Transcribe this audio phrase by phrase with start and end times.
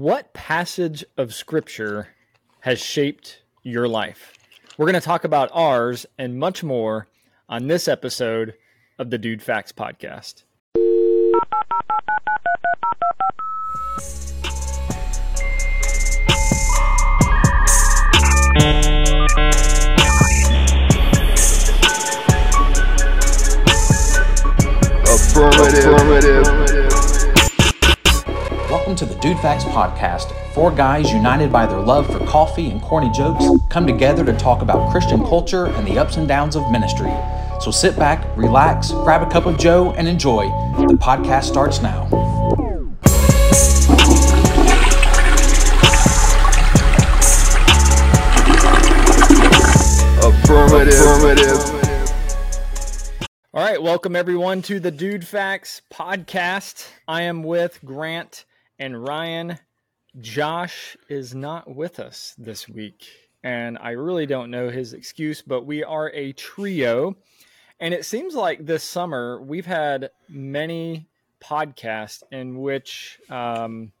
[0.00, 2.08] What passage of scripture
[2.60, 4.32] has shaped your life?
[4.78, 7.06] We're going to talk about ours and much more
[7.50, 8.54] on this episode
[8.98, 10.44] of the Dude Facts podcast.
[25.04, 26.59] Affirmative.
[28.90, 30.32] Welcome to the Dude Facts Podcast.
[30.52, 34.62] Four guys united by their love for coffee and corny jokes come together to talk
[34.62, 37.12] about Christian culture and the ups and downs of ministry.
[37.60, 40.46] So sit back, relax, grab a cup of Joe, and enjoy.
[40.88, 42.06] The podcast starts now.
[50.18, 50.94] Affirmative.
[50.98, 51.80] Affirmative.
[53.54, 56.88] All right, welcome everyone to the Dude Facts podcast.
[57.06, 58.46] I am with Grant
[58.80, 59.58] and Ryan.
[60.20, 63.06] Josh is not with us this week,
[63.44, 67.16] and I really don't know his excuse, but we are a trio.
[67.78, 71.08] And it seems like this summer we've had many
[71.40, 73.92] podcasts in which um,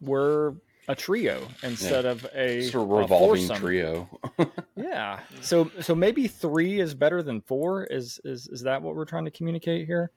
[0.00, 0.54] we're
[0.88, 3.56] a trio instead of a, a a revolving foursome.
[3.56, 4.08] trio.
[4.76, 5.18] Yeah.
[5.40, 7.84] So so maybe three is better than four.
[7.84, 10.12] Is is is that what we're trying to communicate here?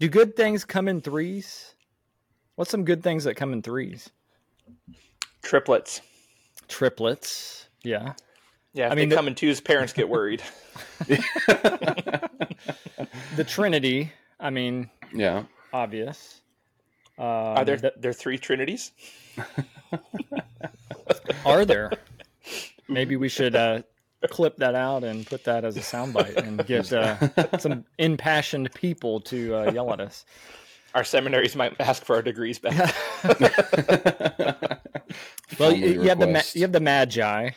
[0.00, 1.74] Do good things come in threes?
[2.56, 4.10] What's some good things that come in threes?
[5.42, 6.00] triplets.
[6.68, 7.66] Triplets.
[7.82, 8.12] Yeah.
[8.74, 10.42] Yeah, if I mean, they the- come in twos, parents get worried.
[13.36, 14.12] The Trinity.
[14.38, 15.44] I mean, yeah.
[15.72, 16.40] obvious.
[17.18, 18.92] Um, Are there th- there three trinities?
[21.46, 21.90] are there?
[22.88, 23.82] Maybe we should uh,
[24.28, 29.20] clip that out and put that as a soundbite and get uh, some impassioned people
[29.22, 30.24] to uh, yell at us.
[30.94, 32.94] Our seminaries might ask for our degrees back.
[35.58, 37.50] Well, Friendly you, you have the ma- you have the Magi.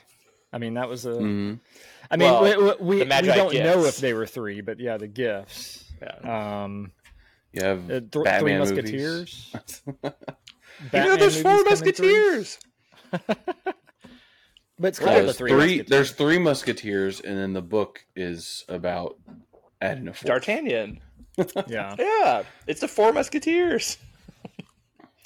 [0.51, 1.11] I mean, that was a.
[1.11, 1.21] I Mhm.
[1.21, 1.59] mean,
[2.19, 5.85] Well, we, we, we, don't know if they were three, but yeah, the gifts.
[6.01, 6.63] Yeah.
[6.63, 6.91] Um,
[7.53, 9.53] You have uh, th- Three Batman Musketeers.
[10.03, 10.11] you
[10.93, 12.59] know, there's four movies come in threes, musketeers.
[14.77, 15.49] but it's Yeah, called the there's Three.
[15.51, 15.57] three.
[15.77, 15.87] Musketeers.
[15.89, 19.17] There's three musketeers, and then the book is about
[19.81, 20.25] adding a fourth.
[20.27, 20.99] D'Artagnan.
[21.67, 23.97] Yeah, Yeah, it's the four musketeers.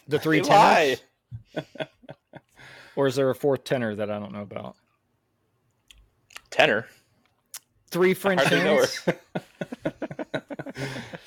[0.07, 1.01] the three tenors.
[2.95, 4.75] Or is there a fourth tenor that I don't know about?
[6.49, 6.87] Tenor.
[7.91, 8.85] Three French hardly know.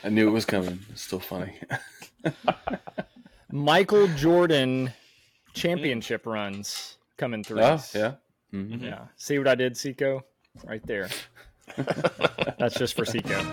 [0.04, 0.80] I knew it was coming.
[0.90, 1.54] It's still funny.
[3.50, 4.92] Michael Jordan
[5.54, 7.62] championship runs coming through.
[7.62, 7.92] threes.
[7.94, 8.12] oh yeah.
[8.50, 9.04] hmm Yeah.
[9.16, 10.24] See what I did, Seco?
[10.64, 11.08] Right there.
[12.58, 13.44] That's just for Seco.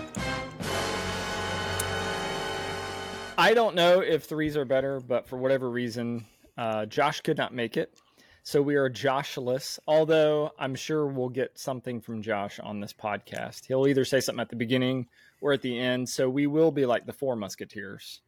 [3.40, 6.26] I don't know if threes are better, but for whatever reason,
[6.58, 7.94] uh, Josh could not make it.
[8.42, 13.64] So we are Joshless, although I'm sure we'll get something from Josh on this podcast.
[13.64, 15.06] He'll either say something at the beginning
[15.40, 16.06] or at the end.
[16.06, 18.20] So we will be like the four musketeers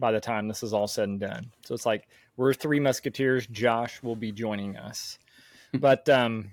[0.00, 1.52] by the time this is all said and done.
[1.64, 3.46] So it's like we're three musketeers.
[3.46, 5.16] Josh will be joining us.
[5.74, 6.50] but um,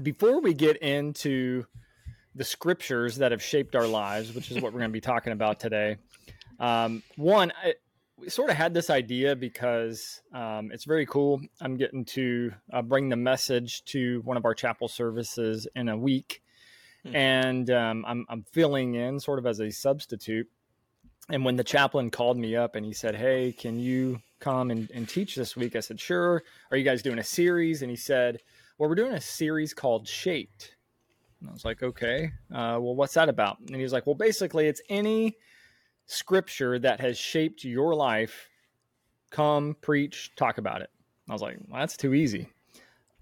[0.00, 1.64] before we get into
[2.36, 5.32] the scriptures that have shaped our lives, which is what we're going to be talking
[5.32, 5.96] about today,
[6.58, 7.74] um, one, I,
[8.22, 11.40] we sort of had this idea because um, it's very cool.
[11.60, 15.96] I'm getting to uh, bring the message to one of our chapel services in a
[15.96, 16.42] week.
[17.04, 17.16] Hmm.
[17.16, 20.48] And um, I'm, I'm filling in sort of as a substitute.
[21.28, 24.90] And when the chaplain called me up and he said, Hey, can you come and,
[24.92, 25.74] and teach this week?
[25.74, 26.42] I said, Sure.
[26.70, 27.82] Are you guys doing a series?
[27.82, 28.40] And he said,
[28.78, 30.76] Well, we're doing a series called Shaped.
[31.40, 32.32] And I was like, Okay.
[32.52, 33.58] Uh, well, what's that about?
[33.60, 35.36] And he was like, Well, basically, it's any
[36.06, 38.48] scripture that has shaped your life.
[39.30, 40.90] Come, preach, talk about it.
[41.28, 42.48] I was like, well, That's too easy.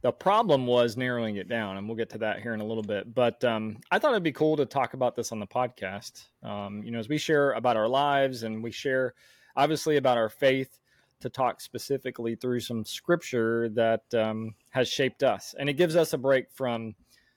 [0.03, 2.83] The problem was narrowing it down, and we'll get to that here in a little
[2.83, 3.15] bit.
[3.15, 6.25] But um, I thought it'd be cool to talk about this on the podcast.
[6.43, 9.13] Um, you know, as we share about our lives and we share,
[9.57, 10.79] obviously, about our faith,
[11.21, 16.13] to talk specifically through some scripture that um, has shaped us, and it gives us
[16.13, 16.95] a break from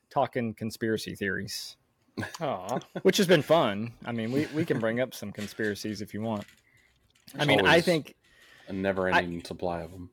[0.10, 1.75] talking conspiracy theories,
[2.42, 2.80] Aw.
[3.01, 3.92] which has been fun.
[4.06, 6.45] I mean, we we can bring up some conspiracies if you want.
[7.38, 8.15] I mean, I think
[8.68, 10.10] a never-ending supply of them.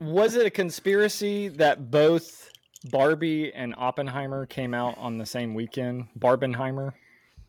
[0.00, 2.50] was it a conspiracy that both
[2.90, 6.06] Barbie and Oppenheimer came out on the same weekend?
[6.18, 6.92] Barbenheimer.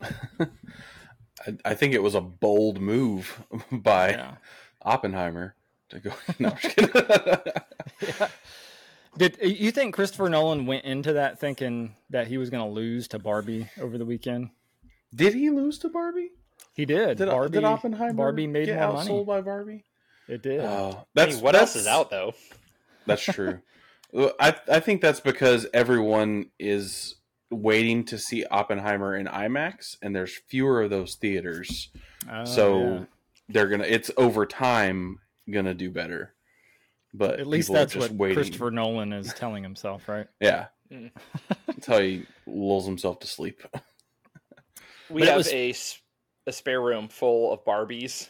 [0.40, 3.42] I, I think it was a bold move
[3.72, 4.34] by Yeah.
[4.82, 5.54] Oppenheimer
[5.90, 6.12] to go.
[6.38, 8.28] No, I'm just kidding.
[9.16, 13.08] Did you think Christopher Nolan went into that thinking that he was going to lose
[13.08, 14.50] to Barbie over the weekend?
[15.14, 16.30] Did he lose to Barbie?
[16.74, 17.18] He did.
[17.18, 19.10] Did, Barbie, did Oppenheimer Barbie made get more money.
[19.10, 19.84] outsold by Barbie?
[20.28, 20.60] It did.
[20.60, 22.34] Uh, I that's mean, what that's, else is out though?
[23.06, 23.60] That's true.
[24.40, 27.16] I I think that's because everyone is
[27.50, 31.88] waiting to see Oppenheimer in IMAX, and there's fewer of those theaters,
[32.30, 33.04] Oh, so yeah.
[33.48, 33.84] they're gonna.
[33.84, 35.18] It's over time
[35.50, 36.34] gonna do better.
[37.12, 38.36] But at least that's what waiting.
[38.36, 40.26] Christopher Nolan is telling himself, right?
[40.40, 41.10] Yeah, Mm.
[41.66, 43.62] that's how he lulls himself to sleep.
[45.10, 46.00] We But have was- a, s-
[46.46, 48.28] a spare room full of Barbies.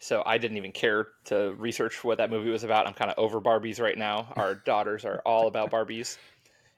[0.00, 2.88] So I didn't even care to research what that movie was about.
[2.88, 4.32] I'm kind of over Barbies right now.
[4.34, 6.18] Our daughters are all about Barbies.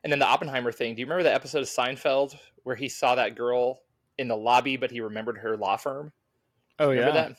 [0.02, 0.94] And then the Oppenheimer thing.
[0.94, 3.80] Do you remember the episode of Seinfeld where he saw that girl
[4.18, 6.12] in the lobby, but he remembered her law firm?
[6.78, 7.28] Oh Remember yeah.
[7.28, 7.36] that?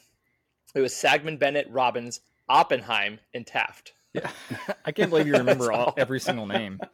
[0.74, 3.94] It was Sagman, Bennett, Robbins, Oppenheim, and Taft.
[4.14, 4.30] yeah.
[4.86, 5.94] I can't believe you remember all, all.
[5.98, 6.80] every single name.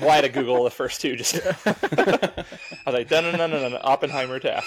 [0.00, 1.14] Well, I had to Google the first two.
[1.14, 2.44] Just I
[2.84, 4.66] was like, no, no, no, no, no, Oppenheimer, Taft.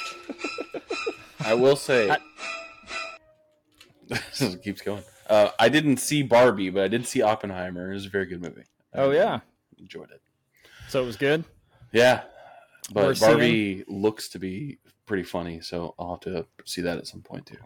[1.41, 2.17] I will say, I-
[4.07, 5.03] this keeps going.
[5.29, 7.91] Uh, I didn't see Barbie, but I did see Oppenheimer.
[7.91, 8.63] It was a very good movie.
[8.93, 9.39] Oh I yeah.
[9.79, 10.21] enjoyed it.
[10.89, 11.43] So it was good.
[11.91, 12.21] Yeah,
[12.93, 17.07] but Worth Barbie looks to be pretty funny, so I'll have to see that at
[17.07, 17.57] some point too.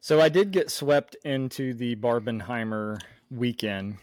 [0.00, 3.00] So I did get swept into the Barbenheimer
[3.30, 3.98] weekend.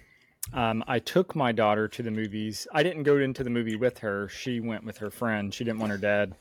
[0.53, 2.67] Um, I took my daughter to the movies.
[2.73, 4.27] I didn't go into the movie with her.
[4.29, 5.53] She went with her friend.
[5.53, 6.35] She didn't want her dad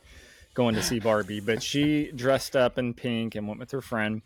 [0.54, 4.20] going to see Barbie, but she dressed up in pink and went with her friend.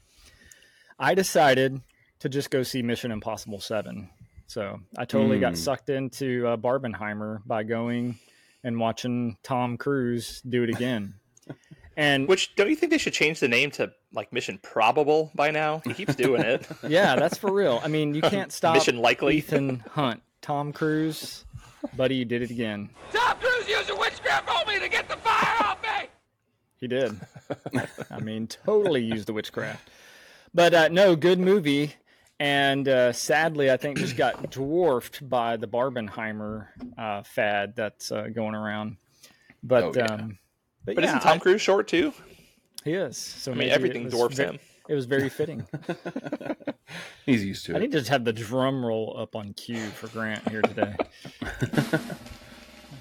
[0.98, 1.80] I decided
[2.20, 4.08] to just go see Mission Impossible 7.
[4.48, 5.56] So I totally got Hmm.
[5.56, 8.18] sucked into uh, Barbenheimer by going
[8.64, 11.14] and watching Tom Cruise do it again.
[11.96, 15.50] And Which don't you think they should change the name to like Mission Probable by
[15.50, 15.80] now?
[15.84, 16.66] He keeps doing it.
[16.86, 17.80] yeah, that's for real.
[17.82, 19.38] I mean, you can't stop Mission Likely.
[19.38, 21.44] Ethan Hunt, Tom Cruise,
[21.96, 22.90] buddy, you did it again.
[23.12, 26.08] Tom Cruise used a witchcraft on me to get the fire off me!
[26.78, 27.18] He did.
[28.10, 29.88] I mean, totally used the witchcraft.
[30.52, 31.94] But uh, no, good movie.
[32.38, 36.66] And uh, sadly, I think just got dwarfed by the Barbenheimer
[36.98, 38.98] uh, fad that's uh, going around.
[39.62, 40.04] But Oh, yeah.
[40.04, 40.38] um,
[40.86, 42.12] but, But yeah, isn't Tom I- Cruise short too?
[42.84, 43.16] he is.
[43.18, 44.58] So I mean, everything dwarfs ve- him.
[44.88, 45.66] It was very fitting.
[47.26, 47.76] He's used to it.
[47.76, 50.94] I need to just have the drum roll up on cue for Grant here today.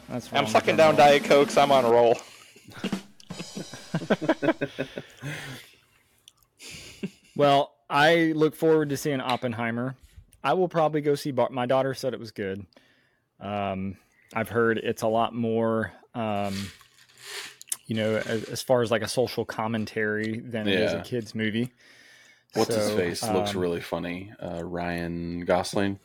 [0.09, 0.97] That's I'm sucking down roll.
[1.07, 1.57] Diet Cokes.
[1.57, 2.17] I'm on a roll.
[7.35, 9.95] Well, I look forward to seeing Oppenheimer.
[10.43, 11.31] I will probably go see.
[11.31, 12.65] Bar- My daughter said it was good.
[13.39, 13.97] Um,
[14.33, 16.55] I've heard it's a lot more, um,
[17.85, 21.35] you know, as, as far as like a social commentary than it is a kids
[21.35, 21.71] movie.
[22.53, 23.23] What's his So, face?
[23.23, 24.31] Looks um, really funny.
[24.41, 25.99] Uh, Ryan Gosling.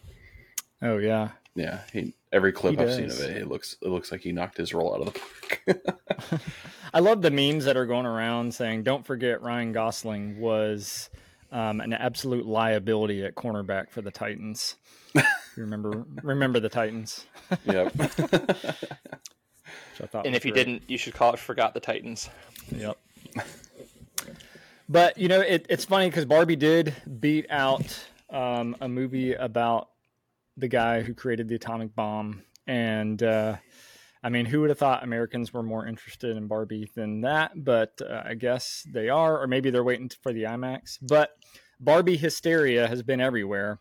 [0.83, 2.15] Oh yeah, Yeah, he.
[2.33, 4.73] Every clip He I've seen of it, it looks it looks like he knocked his
[4.73, 6.41] roll out of the park.
[6.95, 11.11] I love the memes that are going around saying, "Don't forget Ryan Gosling was
[11.51, 14.77] um, an absolute liability at cornerback for the Titans."
[15.57, 17.27] Remember remember the Titans?
[17.65, 17.93] yep.
[19.93, 20.65] Which I thought And if you great.
[20.67, 22.29] didn't, you should call it "Forgot the Titans."
[22.75, 22.97] Yep.
[24.89, 29.89] But you know, it, it's funny because Barbie did beat out um, a movie about
[30.57, 33.57] the guy who created the atomic bomb, and uh,
[34.23, 37.53] I mean, who would have thought Americans were more interested in Barbie than that?
[37.55, 40.99] But uh, I guess they are, or maybe they're waiting for the IMAX.
[41.01, 41.37] But
[41.79, 43.79] Barbie hysteria has been everywhere.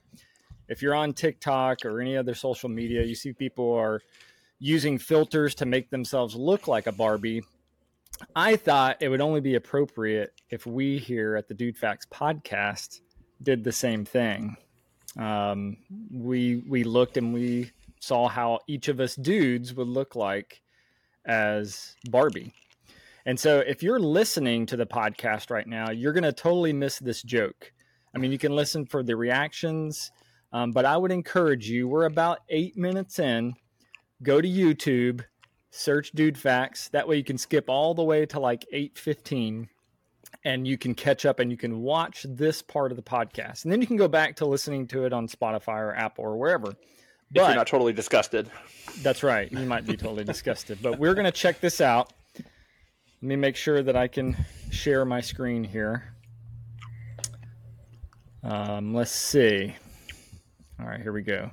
[0.68, 4.02] If you're on TikTok or any other social media, you see people are
[4.59, 7.44] using filters to make themselves look like a Barbie.
[8.35, 12.99] I thought it would only be appropriate if we here at the Dude Facts podcast
[13.42, 14.57] did the same thing.
[15.18, 15.78] Um,
[16.11, 20.61] we we looked and we saw how each of us dudes would look like
[21.25, 22.54] as Barbie.
[23.25, 26.99] And so if you're listening to the podcast right now, you're going to totally miss
[26.99, 27.71] this joke.
[28.16, 30.11] I mean, you can listen for the reactions,
[30.51, 31.87] um, but I would encourage you.
[31.87, 33.54] We're about eight minutes in.
[34.21, 35.23] Go to YouTube,
[35.71, 36.90] search Dude Facts.
[36.90, 39.69] That way you can skip all the way to like eight fifteen,
[40.44, 43.71] and you can catch up and you can watch this part of the podcast, and
[43.71, 46.69] then you can go back to listening to it on Spotify or Apple or wherever.
[46.69, 46.76] If
[47.35, 48.49] But you're not totally disgusted,
[49.02, 49.52] that's right.
[49.52, 52.11] You might be totally disgusted, but we're going to check this out.
[52.35, 52.47] Let
[53.21, 54.35] me make sure that I can
[54.71, 56.16] share my screen here.
[58.44, 59.76] Um, let's see.
[60.80, 61.52] All right, here we go.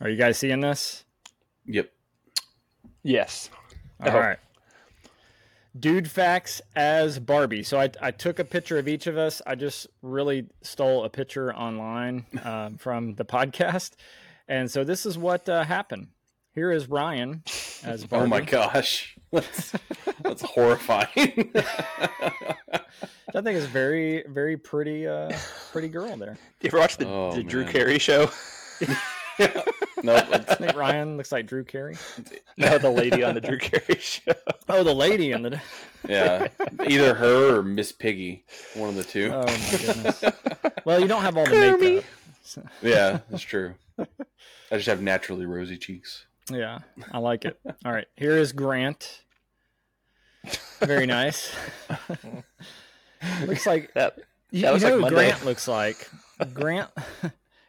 [0.00, 1.04] Are you guys seeing this?
[1.66, 1.90] Yep.
[3.02, 3.50] yes.
[4.00, 4.18] All Oh.
[4.20, 4.38] right.
[5.78, 7.62] Dude facts as Barbie.
[7.62, 9.42] So I, I took a picture of each of us.
[9.46, 13.92] I just really stole a picture online um, from the podcast.
[14.48, 16.08] And so this is what uh, happened.
[16.54, 17.42] Here is Ryan
[17.84, 18.24] as Barbie.
[18.24, 19.72] Oh my gosh, that's,
[20.22, 21.52] that's horrifying.
[21.54, 25.36] I think is very very pretty uh
[25.72, 26.38] pretty girl there.
[26.62, 27.66] you ever watch the, Oh, the Drew.
[27.66, 28.30] Carey show?
[30.02, 30.14] No,
[30.60, 31.96] Nick Ryan looks like Drew Carey.
[32.58, 34.32] No, the lady on the Drew Carey show.
[34.68, 35.60] Oh, the lady in the.
[36.08, 36.48] yeah,
[36.86, 39.30] either her or Miss Piggy, one of the two.
[39.30, 40.24] Oh my goodness.
[40.86, 42.04] Well, you don't have all the makeup.
[42.42, 43.74] so- yeah, that's true.
[43.98, 46.24] I just have naturally rosy cheeks.
[46.50, 46.78] yeah,
[47.12, 47.60] I like it.
[47.84, 49.22] All right, here is Grant.
[50.80, 51.54] Very nice.
[53.46, 55.14] looks like That That you looks know like Monday.
[55.30, 56.08] Grant looks like.
[56.54, 56.90] Grant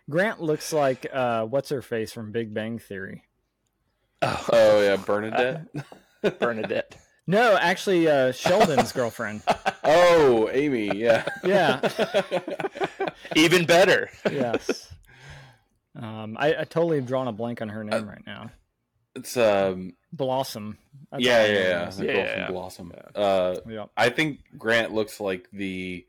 [0.10, 3.24] Grant looks like uh, what's her face from Big Bang Theory.
[4.22, 5.68] Oh yeah, Bernadette.
[6.40, 6.98] Bernadette.
[7.28, 9.42] No, actually, uh, Sheldon's girlfriend.
[9.84, 10.98] oh, Amy.
[10.98, 11.26] Yeah.
[11.44, 11.82] Yeah.
[13.36, 14.10] Even better.
[14.32, 14.90] yes.
[15.94, 18.52] Um, I, I totally have drawn a blank on her name right now.
[19.16, 19.94] It's um.
[20.14, 20.78] Blossom.
[21.12, 21.80] That's yeah, yeah, know yeah.
[21.80, 21.98] her as.
[21.98, 22.52] The Yeah, girl yeah, from yeah.
[22.52, 22.94] Blossom.
[23.14, 23.86] Uh, Yeah.
[23.98, 26.06] I think Grant looks like the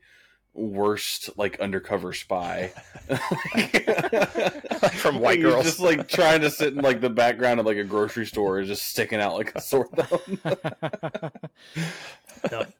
[0.53, 2.67] worst like undercover spy
[4.93, 5.63] From White Girls.
[5.63, 8.83] just like trying to sit in like the background of like a grocery store, just
[8.85, 10.39] sticking out like a sore thumb.
[12.51, 12.71] Yep.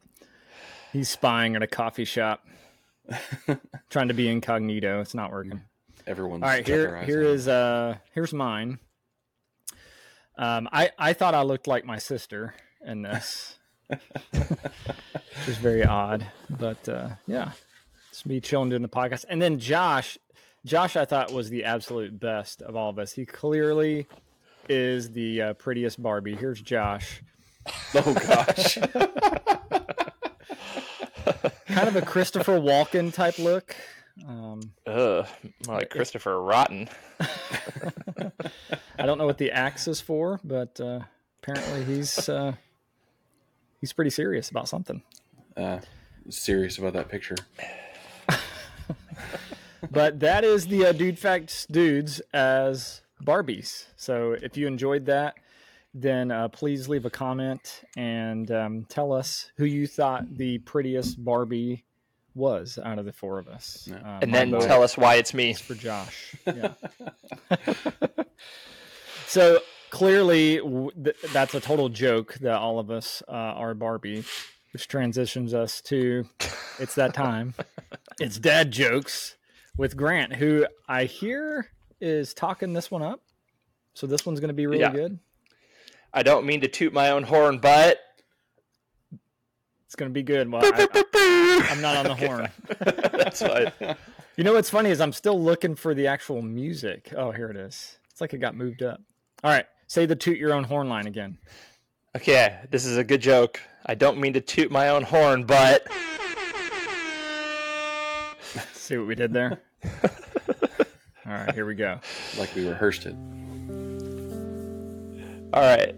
[0.94, 2.46] He's spying at a coffee shop,
[3.90, 5.02] trying to be incognito.
[5.02, 5.62] It's not working.
[6.08, 7.34] Everyone's All right, here eyes here on him.
[7.34, 8.80] is uh here's mine.
[10.38, 13.59] Um, I I thought I looked like my sister in this,
[13.90, 17.52] which is very odd, but uh, yeah,
[18.10, 19.26] it's me chilling doing the podcast.
[19.30, 20.18] And then Josh,
[20.66, 23.12] Josh, I thought was the absolute best of all of us.
[23.14, 24.08] He clearly
[24.68, 26.36] is the uh, prettiest Barbie.
[26.36, 27.22] Here's Josh,
[27.96, 28.78] Oh gosh.
[31.68, 33.76] kind of a Christopher Walken type look.
[34.28, 35.26] Um, Ugh,
[35.66, 36.90] more like Christopher Rotten.
[39.00, 41.00] I don't know what the axe is for, but uh,
[41.42, 42.54] apparently he's uh,
[43.82, 45.02] he's pretty serious about something.
[45.58, 45.80] Uh,
[46.30, 47.36] serious about that picture.
[49.92, 53.86] But that is the uh, Dude Facts dudes as Barbies.
[53.96, 55.36] So if you enjoyed that,
[55.94, 61.24] then uh, please leave a comment and um, tell us who you thought the prettiest
[61.24, 61.86] Barbie
[62.36, 63.88] was out of the four of us.
[63.90, 63.98] Yeah.
[64.06, 65.52] Uh, And then vote tell us why it's me.
[65.52, 66.36] is for Josh.
[66.46, 66.74] Yeah.
[69.28, 69.60] so
[69.90, 74.24] clearly, th- that's a total joke that all of us uh, are Barbie,
[74.74, 76.26] which transitions us to
[76.80, 77.54] it's that time.
[78.20, 79.36] it's dad jokes
[79.78, 81.68] with Grant, who I hear
[82.02, 83.22] is talking this one up.
[83.94, 84.92] So this one's going to be really Yeah.
[84.92, 85.20] good.
[86.14, 88.00] I don't mean to toot my own horn, but
[89.86, 90.52] It's going to be good.
[90.52, 92.50] Well, I, am not on the horn.
[92.80, 93.72] that's fine.
[94.38, 97.12] You know what's funny is I'm still looking for the actual music.
[97.14, 97.98] Oh, here it is.
[98.10, 99.02] It's like it got moved up.
[99.44, 101.38] All right, say the toot your own horn line again.
[102.16, 103.60] Okay, this is a good joke.
[103.86, 105.86] I don't mean to toot my own horn, but
[108.90, 109.62] See what we did there?
[111.26, 112.00] All right, here we go.
[112.40, 113.16] Like we rehearsed it.
[115.54, 115.94] all right.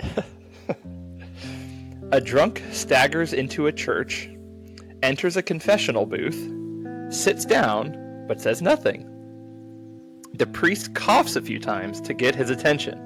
[2.12, 4.28] a drunk staggers into a church,
[5.04, 9.08] enters a confessional booth, sits down, but says nothing.
[10.34, 12.98] The priest coughs a few times to get his attention,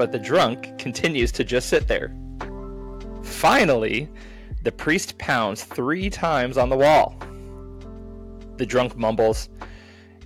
[0.00, 2.10] but the drunk continues to just sit there.
[3.22, 4.08] Finally,
[4.62, 7.14] the priest pounds three times on the wall.
[8.56, 9.50] The drunk mumbles,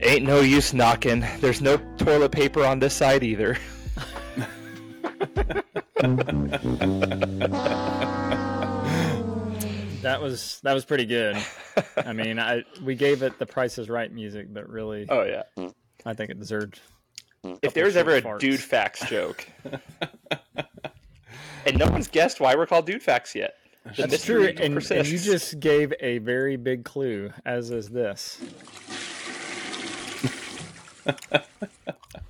[0.00, 1.26] Ain't no use knocking.
[1.40, 3.58] There's no toilet paper on this side either.
[10.02, 11.36] That was that was pretty good.
[11.96, 15.44] I mean, I we gave it the Price is Right music, but really, Oh yeah.
[16.04, 16.78] I think it deserved.
[17.44, 18.40] Mm, if there's ever a farts.
[18.40, 19.46] dude facts joke,
[21.66, 23.56] and no one's guessed why we're called dude facts yet.
[23.96, 28.40] The That's true, and, and you just gave a very big clue, as is this.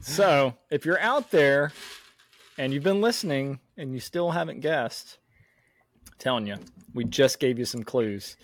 [0.00, 1.73] so, if you're out there
[2.59, 5.18] and you've been listening and you still haven't guessed,
[6.14, 6.56] I'm telling you,
[6.94, 8.37] we just gave you some clues.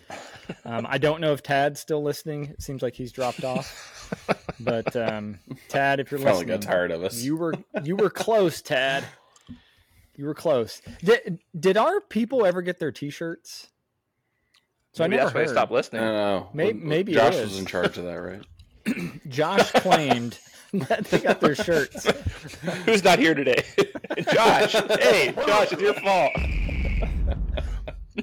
[0.64, 2.46] Um, I don't know if Tad's still listening.
[2.46, 3.86] It seems like he's dropped off.
[4.58, 7.22] But um, Tad, if you're Probably listening, got tired of us.
[7.22, 9.04] you were you were close, Tad.
[10.16, 10.82] You were close.
[11.02, 13.68] Did did our people ever get their T-shirts?
[14.92, 15.50] So Maybe I never that's why I heard.
[15.52, 16.00] stopped I listening.
[16.02, 16.48] don't know.
[16.52, 17.50] May- Well, maybe Josh is.
[17.50, 18.42] was in charge of that, right?
[19.28, 20.38] Josh claimed
[20.72, 22.04] that they got their shirts.
[22.84, 23.62] Who's not here today?
[24.32, 24.72] Josh.
[24.72, 26.32] Hey, Josh, it's your fault.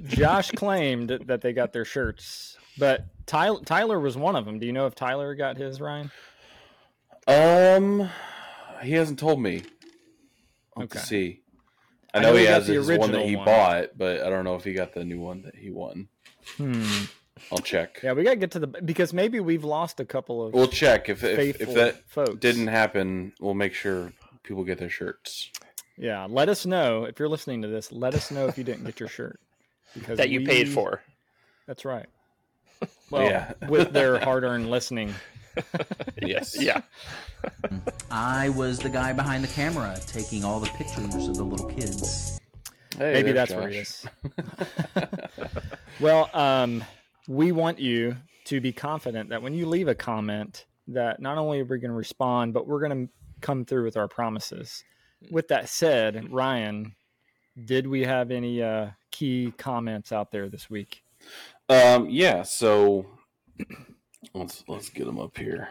[0.08, 4.60] Josh claimed that they got their shirts, but Tyler, Tyler was one of them.
[4.60, 6.12] Do you know if Tyler got his, Ryan?
[7.28, 8.10] Um,
[8.82, 9.64] he hasn't told me.
[10.76, 11.00] I'll Okay.
[11.00, 11.42] see.
[12.14, 13.46] I know know he he has the his one that he one.
[13.46, 16.08] bought, but I don't know if he got the new one that he won.
[16.58, 17.04] Hmm.
[17.52, 18.00] I'll check.
[18.02, 20.68] Yeah, we got to get to the because maybe we've lost a couple of We'll
[20.68, 22.40] check if if, if that folks.
[22.40, 23.34] didn't happen.
[23.40, 24.14] We'll make sure
[24.44, 25.52] people get their shirts.
[25.98, 27.92] Yeah, let us know if you're listening to this.
[27.92, 29.40] Let us know if you didn't get your shirt
[30.00, 31.02] because that you paid for.
[31.68, 32.06] That's right.
[33.10, 33.54] Well, Yeah.
[33.70, 35.14] with their hard-earned listening.
[36.22, 36.56] Yes.
[36.62, 36.82] Yeah.
[38.12, 42.40] I was the guy behind the camera taking all the pictures of the little kids.
[42.96, 44.06] Hey, Maybe there's that's where he is.
[46.00, 46.84] well, um,
[47.28, 51.60] we want you to be confident that when you leave a comment, that not only
[51.62, 54.84] are we going to respond, but we're going to come through with our promises.
[55.32, 56.96] With that said, Ryan,
[57.66, 61.04] did we have any uh, key comments out there this week?
[61.70, 62.44] Um, yeah.
[62.44, 63.06] So
[64.34, 65.70] let's let's get them up here.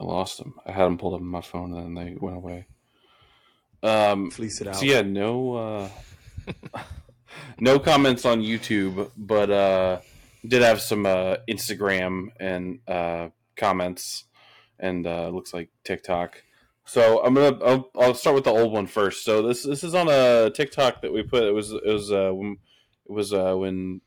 [0.00, 0.54] I lost them.
[0.64, 2.66] I had them pulled up on my phone, and then they went away.
[3.82, 4.76] Um, Fleece it out.
[4.76, 5.88] So yeah, no uh
[7.60, 10.00] no comments on YouTube, but uh
[10.46, 14.24] did have some uh Instagram and uh comments
[14.78, 16.42] and uh looks like TikTok.
[16.88, 19.22] So I'm gonna I'll, I'll start with the old one first.
[19.22, 21.42] So this this is on a TikTok that we put.
[21.42, 22.56] It was it was uh when
[23.04, 24.00] it was uh when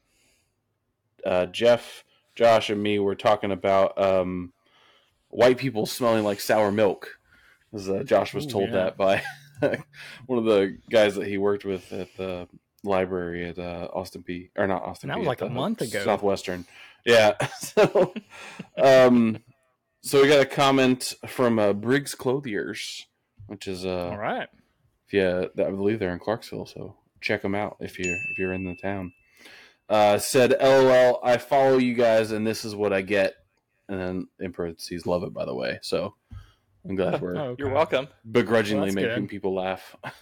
[1.23, 2.03] uh Jeff,
[2.35, 4.51] Josh, and me were talking about um
[5.29, 7.19] white people smelling like sour milk.
[7.71, 8.75] As uh, Josh was Ooh, told yeah.
[8.75, 9.23] that by
[10.25, 12.47] one of the guys that he worked with at the
[12.83, 15.09] library at uh, Austin Peay or not Austin.
[15.09, 16.03] That P, was like a month ago.
[16.03, 16.65] Southwestern.
[17.05, 17.35] Yeah.
[17.59, 18.13] so,
[18.77, 19.37] um,
[20.01, 23.05] so we got a comment from uh, Briggs Clothiers,
[23.47, 24.47] which is uh, All right.
[25.11, 26.65] yeah, I believe they're in Clarksville.
[26.65, 29.13] So check them out if you're if you're in the town.
[29.89, 33.35] Uh, said, "LOL, I follow you guys, and this is what I get."
[33.89, 35.79] And then in parentheses, love it by the way.
[35.81, 36.13] So
[36.87, 38.07] I'm glad we're Oh, You're welcome.
[38.31, 39.29] begrudgingly Well, making good.
[39.29, 39.95] people laugh.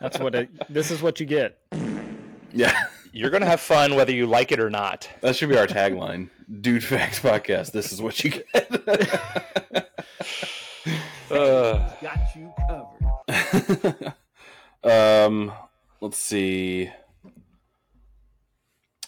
[0.00, 0.50] That's what it.
[0.68, 1.58] This is what you get.
[2.52, 2.78] yeah,
[3.12, 5.08] You're gonna have fun whether you like it or not.
[5.20, 6.30] that should be our tagline.
[6.60, 7.72] Dude Facts Podcast.
[7.72, 9.86] This is what you get.
[11.30, 14.14] Uh, Got you covered.
[14.84, 15.52] um,
[16.00, 16.90] let's see.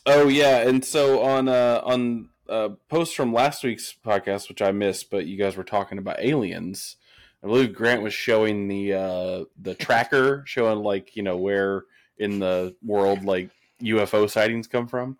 [0.04, 4.72] Oh yeah, and so on uh, on uh, post from last week's podcast, which I
[4.72, 6.96] missed, but you guys were talking about aliens.
[7.42, 11.84] I believe Grant was showing the uh, the tracker, showing like you know where
[12.18, 13.50] in the world like
[13.82, 15.18] UFO sightings come from.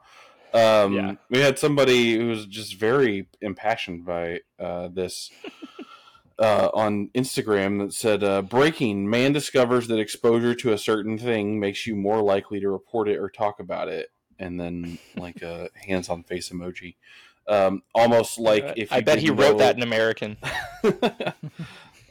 [0.55, 1.14] Um, Yeah.
[1.31, 5.31] We had somebody who was just very impassioned by uh, this
[6.38, 11.59] uh, on Instagram that said, uh, "Breaking: Man discovers that exposure to a certain thing
[11.59, 15.70] makes you more likely to report it or talk about it." And then like a
[15.87, 16.96] hands on face emoji,
[17.48, 20.37] um, almost like if I bet he wrote know- that in American.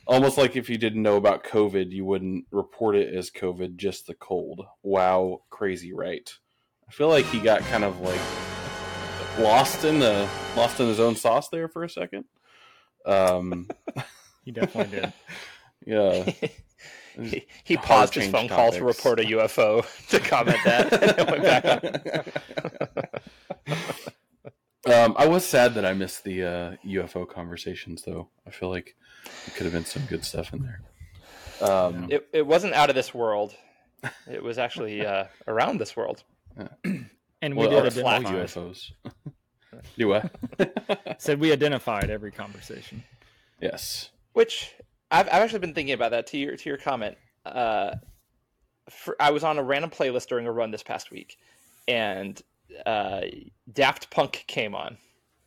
[0.07, 4.07] almost like if you didn't know about COVID, you wouldn't report it as COVID, just
[4.07, 4.65] the cold.
[4.83, 6.29] Wow, crazy, right?
[6.91, 8.19] I feel like he got kind of like
[9.39, 10.27] lost in the
[10.58, 12.25] lost in his own sauce there for a second.
[13.06, 13.69] Um,
[14.43, 15.13] He definitely did.
[15.86, 16.32] yeah.
[17.21, 21.17] He, he paused his change phone call to report a UFO to comment that, and
[21.17, 21.65] then went back
[24.88, 24.93] on.
[24.93, 28.30] um, I was sad that I missed the uh, UFO conversations, though.
[28.47, 28.95] I feel like
[29.45, 30.82] it could have been some good stuff in there.
[31.69, 33.56] Um, It, it wasn't out of this world.
[34.32, 36.23] It was actually uh, around this world.
[37.41, 38.59] And we well, did all identify.
[38.59, 38.91] UFOs.
[39.97, 40.31] Do what?
[41.17, 43.03] Said we identified every conversation.
[43.59, 44.09] yes.
[44.33, 44.73] Which
[45.09, 47.17] I've, I've actually been thinking about that to your to your comment.
[47.45, 47.95] Uh,
[48.89, 51.37] for, I was on a random playlist during a run this past week,
[51.87, 52.41] and
[52.85, 53.21] uh,
[53.71, 54.97] Daft Punk came on,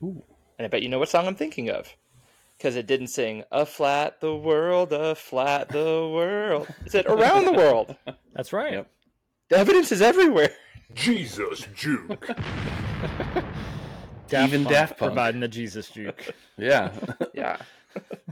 [0.00, 0.22] and
[0.58, 1.94] I bet you know what song I'm thinking of,
[2.58, 7.46] because it didn't sing "A flat the world, a flat the world." It said "Around
[7.46, 7.96] the world."
[8.34, 8.72] That's right.
[8.72, 8.90] Yep.
[9.50, 10.50] The evidence is everywhere.
[10.94, 12.26] Jesus juke.
[14.28, 15.10] Daft Even Punk Daft Punk.
[15.12, 16.34] providing the Jesus juke.
[16.56, 16.90] Yeah.
[17.34, 17.56] Yeah.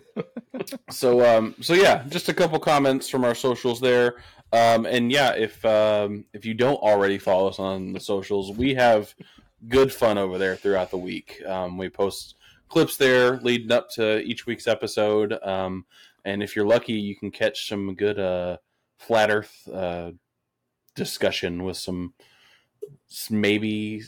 [0.90, 4.16] so um so yeah just a couple comments from our socials there
[4.52, 8.74] um and yeah if um if you don't already follow us on the socials we
[8.74, 9.14] have
[9.68, 12.34] good fun over there throughout the week um we post
[12.68, 15.86] clips there leading up to each week's episode um
[16.24, 18.56] and if you're lucky you can catch some good uh
[18.98, 20.10] flat earth uh
[20.94, 22.26] discussion with some s-
[23.30, 24.02] maybe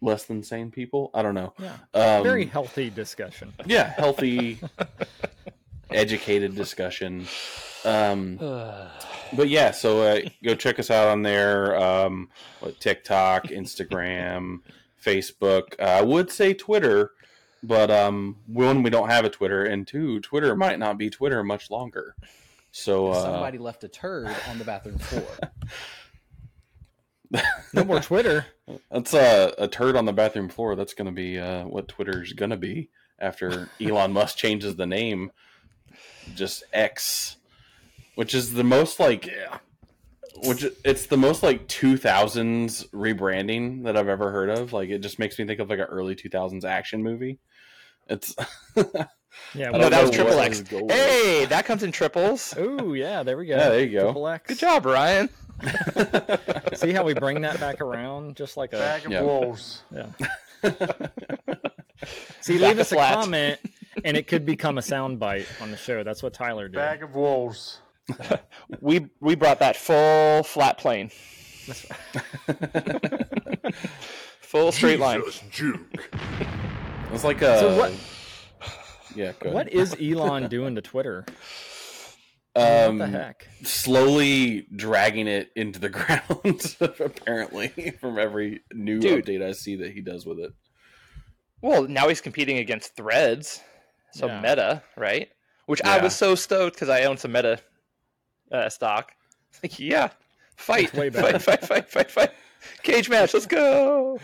[0.00, 1.76] less than sane people i don't know Yeah.
[1.94, 3.52] um Very healthy discussion.
[3.66, 4.58] yeah healthy
[5.90, 7.26] educated discussion
[7.84, 8.38] um
[9.34, 12.28] but yeah so uh, go check us out on there um
[12.80, 14.58] tiktok instagram
[15.04, 17.10] facebook uh, i would say twitter
[17.62, 21.42] but um one we don't have a twitter and two twitter might not be twitter
[21.44, 22.14] much longer
[22.74, 25.28] So uh, Somebody left a turd on the bathroom floor.
[27.72, 28.46] No more Twitter.
[28.90, 30.76] that's a, a turd on the bathroom floor.
[30.76, 34.86] That's going to be uh, what Twitter's going to be after Elon Musk changes the
[34.86, 35.32] name,
[36.34, 37.36] just X,
[38.14, 39.28] which is the most like,
[40.44, 44.72] which it's the most like 2000s rebranding that I've ever heard of.
[44.72, 47.38] Like it just makes me think of like an early 2000s action movie.
[48.08, 48.34] It's
[49.54, 49.70] Yeah.
[49.72, 50.58] I No, that was triple X.
[50.58, 50.92] his goal was.
[50.92, 52.54] Hey, that comes in triples.
[52.56, 53.56] Oh yeah, there we go.
[53.56, 54.04] Yeah, there you go.
[54.04, 54.48] Triple X.
[54.48, 55.28] Good job, Ryan.
[56.74, 59.22] See how we bring that back around, just like a Bag of Yeah.
[59.22, 59.82] wolves.
[59.94, 60.06] yeah.
[62.40, 63.14] See, leave to us a flat.
[63.14, 63.60] comment,
[64.04, 66.02] and it could become a soundbite on the show.
[66.02, 66.74] That's what Tyler did.
[66.76, 67.78] Bag of wolves.
[68.80, 71.10] We we brought that full flat plane,
[74.40, 75.20] full straight line.
[75.24, 75.80] Jesus, Juke.
[77.12, 77.58] it's like a.
[77.60, 77.92] So what-
[79.14, 79.78] Yeah, go What ahead.
[79.78, 81.24] is Elon doing to Twitter?
[82.54, 83.48] Um, what the heck?
[83.62, 89.24] slowly dragging it into the ground apparently from every new Dude.
[89.24, 90.52] update i see that he does with it
[91.62, 93.60] Well, now he's competing against Threads,
[94.10, 94.40] so Yeah.
[94.42, 95.30] Meta, right?
[95.66, 97.58] Which I was so stoked because I own some Meta
[98.50, 99.12] uh, stock.
[99.62, 100.08] Like, yeah,
[100.56, 102.30] fight, way fight, fight, fight, fight, fight,
[102.82, 103.32] cage match.
[103.32, 104.18] Let's go.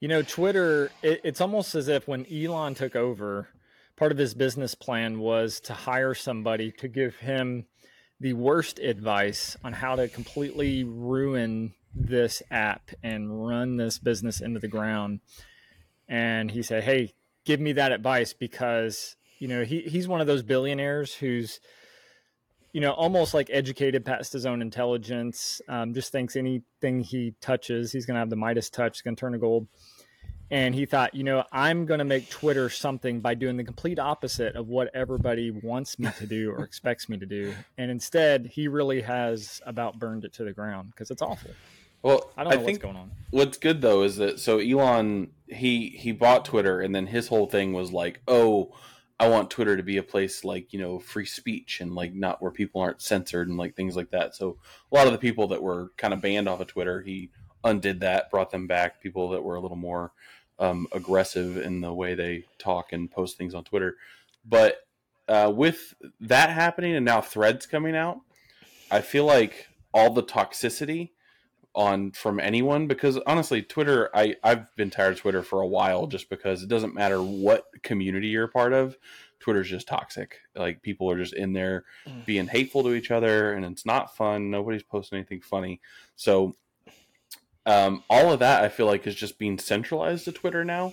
[0.00, 3.48] You know, Twitter, it, it's almost as if when Elon took over,
[3.96, 7.66] part of his business plan was to hire somebody to give him
[8.20, 14.60] the worst advice on how to completely ruin this app and run this business into
[14.60, 15.20] the ground.
[16.08, 20.26] And he said, Hey, give me that advice because, you know, he, he's one of
[20.26, 21.60] those billionaires who's,
[22.72, 27.92] you know, almost like educated past his own intelligence, um, just thinks anything he touches,
[27.92, 29.66] he's going to have the Midas touch, it's going to turn to gold
[30.50, 33.98] and he thought, you know, I'm going to make Twitter something by doing the complete
[33.98, 37.54] opposite of what everybody wants me to do or expects me to do.
[37.78, 41.50] And instead, he really has about burned it to the ground because it's awful.
[42.02, 43.10] well I don't know think what's going on.
[43.30, 47.46] what's good though is that so elon he he bought twitter and then his whole
[47.46, 48.72] thing was like oh
[49.18, 52.40] i want twitter to be a place like you know free speech and like not
[52.42, 54.58] where people aren't censored and like things like that so
[54.92, 57.30] a lot of the people that were kind of banned off of twitter he
[57.64, 60.12] undid that brought them back people that were a little more
[60.58, 63.96] um, aggressive in the way they talk and post things on twitter.
[64.44, 64.78] But
[65.28, 68.20] uh, with that happening and now threads coming out
[68.92, 71.10] i feel like all the toxicity
[71.74, 76.06] on from anyone because honestly twitter i i've been tired of twitter for a while
[76.06, 78.96] just because it doesn't matter what community you're a part of
[79.46, 80.40] twitter's just toxic.
[80.54, 81.84] Like people are just in there
[82.24, 84.50] being hateful to each other and it's not fun.
[84.50, 85.80] Nobody's posting anything funny.
[86.16, 86.56] So
[87.66, 90.92] um, all of that i feel like is just being centralized to twitter now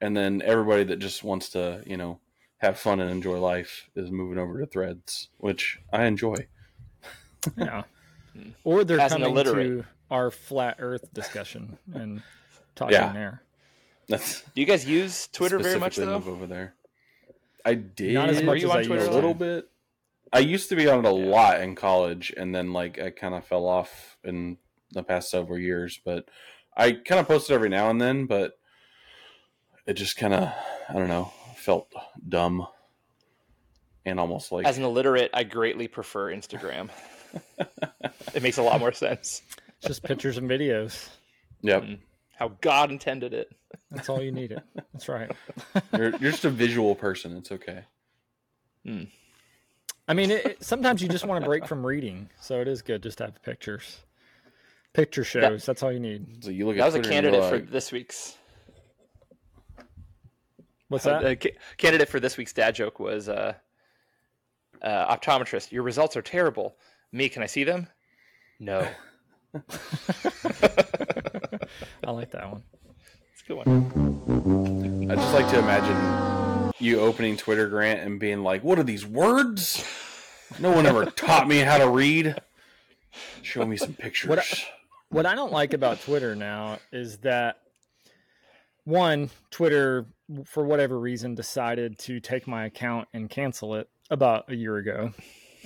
[0.00, 2.18] and then everybody that just wants to you know
[2.58, 6.34] have fun and enjoy life is moving over to threads which i enjoy
[7.56, 7.84] Yeah.
[8.64, 12.22] Or they're As coming to our flat earth discussion and
[12.74, 13.12] talking Yeah.
[13.12, 13.42] there.
[14.08, 16.06] that's Do you guys use Twitter very much though?
[16.18, 16.74] move over there.
[17.64, 19.14] I did Not as much you as on I Twitter a a to.
[19.14, 19.68] little bit.
[20.32, 23.34] I used to be on it a lot in college, and then like I kind
[23.34, 24.58] of fell off in
[24.92, 26.00] the past several years.
[26.04, 26.28] But
[26.76, 28.58] I kind of posted every now and then, but
[29.86, 30.52] it just kind of
[30.88, 31.88] I don't know felt
[32.28, 32.66] dumb
[34.06, 36.88] and almost like As an illiterate, I greatly prefer Instagram.
[38.34, 39.42] it makes a lot more sense.
[39.84, 41.08] Just pictures and videos.
[41.60, 41.82] yep.
[41.82, 41.98] Mm.
[42.36, 43.50] How God intended it.
[43.90, 44.62] That's all you need it.
[44.92, 45.30] That's right.
[45.92, 47.36] You're, you're just a visual person.
[47.36, 47.84] It's okay.
[48.86, 49.08] Mm.
[50.06, 52.80] I mean, it, it- sometimes you just want to break from reading, so it is
[52.80, 53.98] good just to have pictures.
[54.98, 55.64] Picture shows.
[55.64, 56.42] that's all you need.
[56.42, 58.36] So you look That at was a Twitter and you're candidate for this week's.
[60.88, 61.40] What's Uh, that?
[61.40, 63.54] ca- candidate for this week's dad joke was uh,
[64.82, 65.70] uh, optometrist.
[65.70, 66.76] Your results are terrible.
[67.12, 67.86] Me, can I see them?
[68.58, 68.88] No.
[72.04, 72.64] I like that one.
[73.32, 75.08] It's a good one.
[75.10, 79.06] I just like to imagine you opening Twitter, Grant, and being like, "What are these
[79.06, 79.84] words?
[80.58, 82.34] No one ever taught me how to read.
[83.42, 84.68] Show me some pictures." What I-
[85.10, 87.56] what I don't like about Twitter now is that
[88.84, 90.06] one, Twitter,
[90.44, 95.12] for whatever reason, decided to take my account and cancel it about a year ago.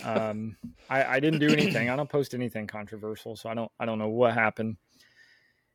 [0.02, 0.56] Um,
[0.90, 1.88] I, I didn't do anything.
[1.90, 4.76] I don't post anything controversial, so I don't I don't know what happened.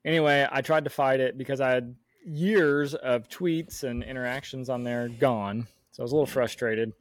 [0.04, 4.84] Anyway, I tried to fight it because I had years of tweets and interactions on
[4.84, 6.94] there gone, so I was a little frustrated.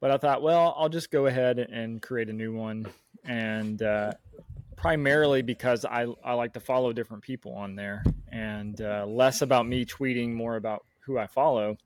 [0.00, 2.86] But I thought, well, I'll just go ahead and create a new one,
[3.24, 4.12] and uh,
[4.80, 9.66] primarily because I, I like to follow different people on there and uh, less about
[9.66, 11.76] me tweeting, more about who I follow.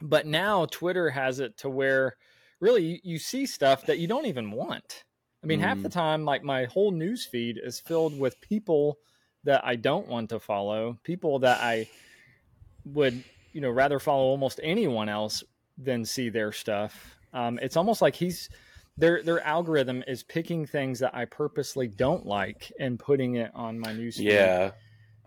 [0.00, 2.14] But now Twitter has it to where
[2.60, 5.02] really you, you see stuff that you don't even want.
[5.42, 5.92] I mean, half the Mm.
[5.92, 8.98] time, like my whole news feed is filled with people
[9.42, 11.88] that I don't want to follow, people that I
[12.84, 15.42] would, you know, rather follow almost anyone else
[15.76, 17.16] than see their stuff.
[17.32, 18.48] Um, it's almost like he's
[18.98, 23.78] their their algorithm is picking things that I purposely don't like and putting it on
[23.78, 24.32] my news feed.
[24.32, 24.72] Yeah.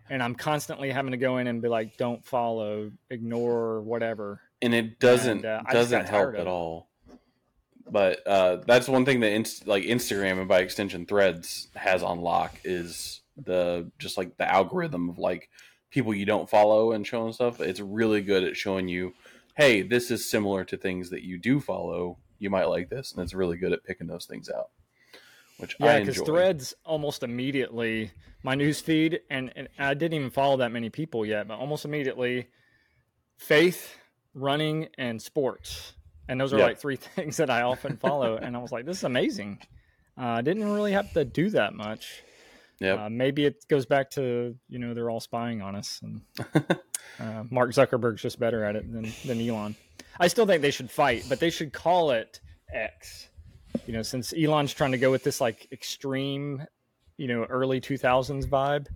[0.10, 4.42] And I'm constantly having to go in and be like, don't follow, ignore, whatever.
[4.62, 6.90] and it doesn't And, uh, doesn't help at all.
[7.90, 12.22] But uh, that's one thing that inst- like Instagram and by extension Threads has on
[12.22, 15.50] lock is the just like the algorithm of like
[15.90, 17.60] people you don't follow and showing stuff.
[17.60, 19.14] It's really good at showing you,
[19.56, 22.18] hey, this is similar to things that you do follow.
[22.42, 24.72] You might like this, and it's really good at picking those things out,
[25.58, 28.12] which I Yeah, because Threads almost immediately
[28.44, 31.86] my news feed, and, and I didn't even follow that many people yet, but almost
[31.86, 32.48] immediately,
[33.38, 33.96] faith,
[34.34, 35.94] running, and sports,
[36.28, 36.68] and those are Yep.
[36.68, 38.38] like three things that I often follow.
[38.38, 39.60] and I was like, this is amazing.
[40.18, 42.24] Uh, I didn't really have to do that much.
[42.82, 43.00] Yep.
[43.00, 46.22] Uh, maybe it goes back to you know they're all spying on us, and
[47.20, 49.76] uh, Mark Zuckerberg's just better at it than than Elon.
[50.20, 52.42] I still think they should fight, but they should call it
[52.74, 53.30] X.
[53.86, 56.66] You know, since Elon's trying to go with this like extreme,
[57.18, 58.88] you know, early two thousands vibe,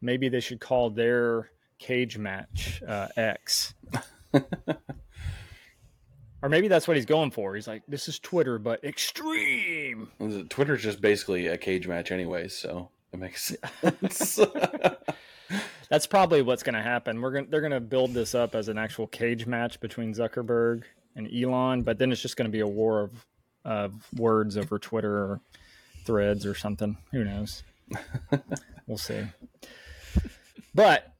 [0.00, 1.50] maybe they should call their
[1.80, 3.74] cage match uh, X.
[6.42, 7.56] or maybe that's what he's going for.
[7.56, 10.10] He's like, this is Twitter, but extreme.
[10.48, 14.40] Twitter's just basically a cage match, anyways, so it makes sense.
[15.90, 17.20] That's probably what's going to happen.
[17.20, 20.84] We're going they're going to build this up as an actual cage match between Zuckerberg
[21.16, 23.26] and Elon, but then it's just going to be a war of
[23.64, 25.40] of words over Twitter or
[26.04, 26.96] threads or something.
[27.12, 27.62] Who knows?
[28.86, 29.24] we'll see.
[30.74, 31.12] But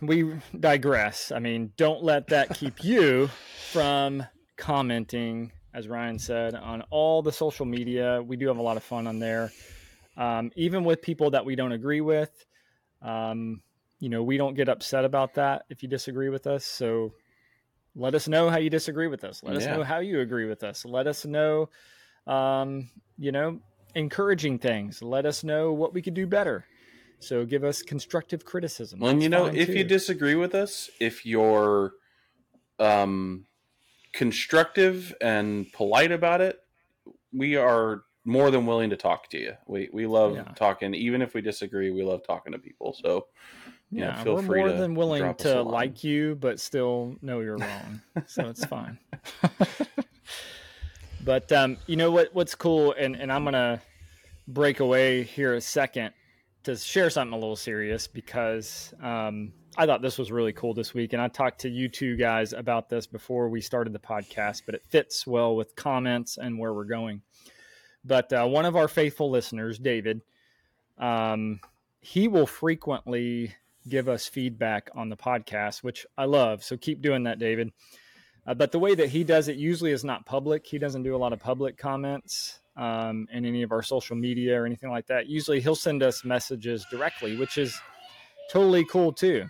[0.00, 1.32] we digress.
[1.32, 3.30] I mean, don't let that keep you
[3.72, 4.24] from
[4.56, 8.22] commenting, as Ryan said, on all the social media.
[8.22, 9.52] We do have a lot of fun on there,
[10.16, 12.44] um, even with people that we don't agree with.
[13.02, 13.62] Um,
[13.98, 16.64] you know, we don't get upset about that if you disagree with us.
[16.64, 17.12] So
[17.94, 19.42] let us know how you disagree with us.
[19.42, 20.84] Let us know how you agree with us.
[20.84, 21.68] Let us know,
[22.26, 23.60] um, you know,
[23.94, 25.02] encouraging things.
[25.02, 26.64] Let us know what we could do better.
[27.18, 29.00] So give us constructive criticism.
[29.00, 29.74] Well, and you know, if too.
[29.74, 31.92] you disagree with us, if you're
[32.78, 33.44] um,
[34.12, 36.58] constructive and polite about it,
[37.32, 39.54] we are more than willing to talk to you.
[39.66, 40.52] We we love Yeah.
[40.54, 41.90] talking, even if we disagree.
[41.90, 42.94] We love talking to people.
[43.02, 43.26] So
[43.90, 47.40] know, yeah, feel we're free more to than willing to like you, but still know
[47.40, 48.00] you're wrong.
[48.26, 48.98] so it's fine.
[51.24, 52.34] but um, you know what?
[52.34, 53.80] What's cool, and and I'm gonna
[54.48, 56.12] break away here a second
[56.62, 60.92] to share something a little serious because um, I thought this was really cool this
[60.94, 64.62] week, and I talked to you two guys about this before we started the podcast,
[64.66, 67.22] but it fits well with comments and where we're going.
[68.04, 70.22] But uh, one of our faithful listeners, David,
[70.98, 71.60] um,
[72.00, 73.54] he will frequently
[73.88, 76.62] give us feedback on the podcast, which I love.
[76.64, 77.72] So keep doing that, David.
[78.46, 80.66] Uh, but the way that he does it usually is not public.
[80.66, 84.60] He doesn't do a lot of public comments um, in any of our social media
[84.60, 85.26] or anything like that.
[85.26, 87.78] Usually he'll send us messages directly, which is
[88.50, 89.46] totally cool too.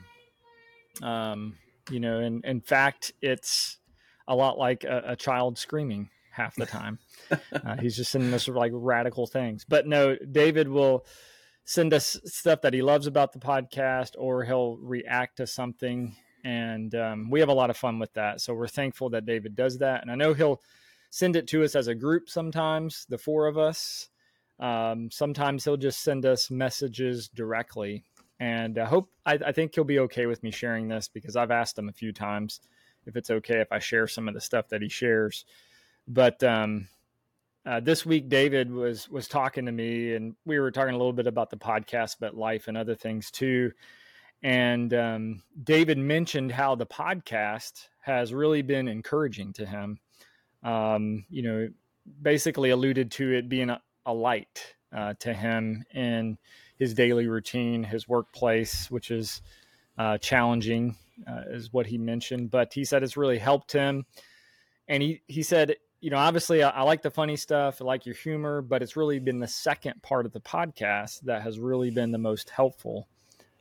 [1.02, 1.56] Um,
[1.90, 3.78] you know, and in fact, it's
[4.26, 6.98] a lot like a, a child screaming half the time.
[7.52, 9.64] uh, he's just sending us like radical things.
[9.68, 11.04] But no, David will
[11.70, 16.16] send us stuff that he loves about the podcast or he'll react to something.
[16.42, 18.40] And um, we have a lot of fun with that.
[18.40, 20.02] So we're thankful that david does that.
[20.02, 20.60] And i know he'll
[21.10, 24.08] send it to us as a group sometimes the four of us.
[24.58, 28.02] Um, sometimes he'll just send us messages directly.
[28.40, 31.50] And i hope I, I think he'll be okay with me sharing this because i've
[31.50, 32.60] asked him a few times
[33.06, 35.44] if it's okay if i share some of the stuff that he shares
[36.06, 36.88] but um,
[37.66, 41.12] uh, this week david was was talking to me and we were talking a little
[41.12, 43.72] bit about the podcast but life and other things too.
[44.42, 49.98] And um, david mentioned how the podcast has really been encouraging to him.
[50.62, 51.68] Um, you know
[52.22, 56.38] basically alluded to it being a, a light uh, to him in
[56.76, 59.42] his daily routine his workplace which is
[59.98, 62.50] uh, challenging uh, is what he mentioned.
[62.50, 64.06] But he said it's really helped him.
[64.88, 68.06] And he, he said you know, obviously I, I, like the funny stuff, I like
[68.06, 71.90] your humor, but it's really been the second part of the podcast that has really
[71.90, 73.06] been the most helpful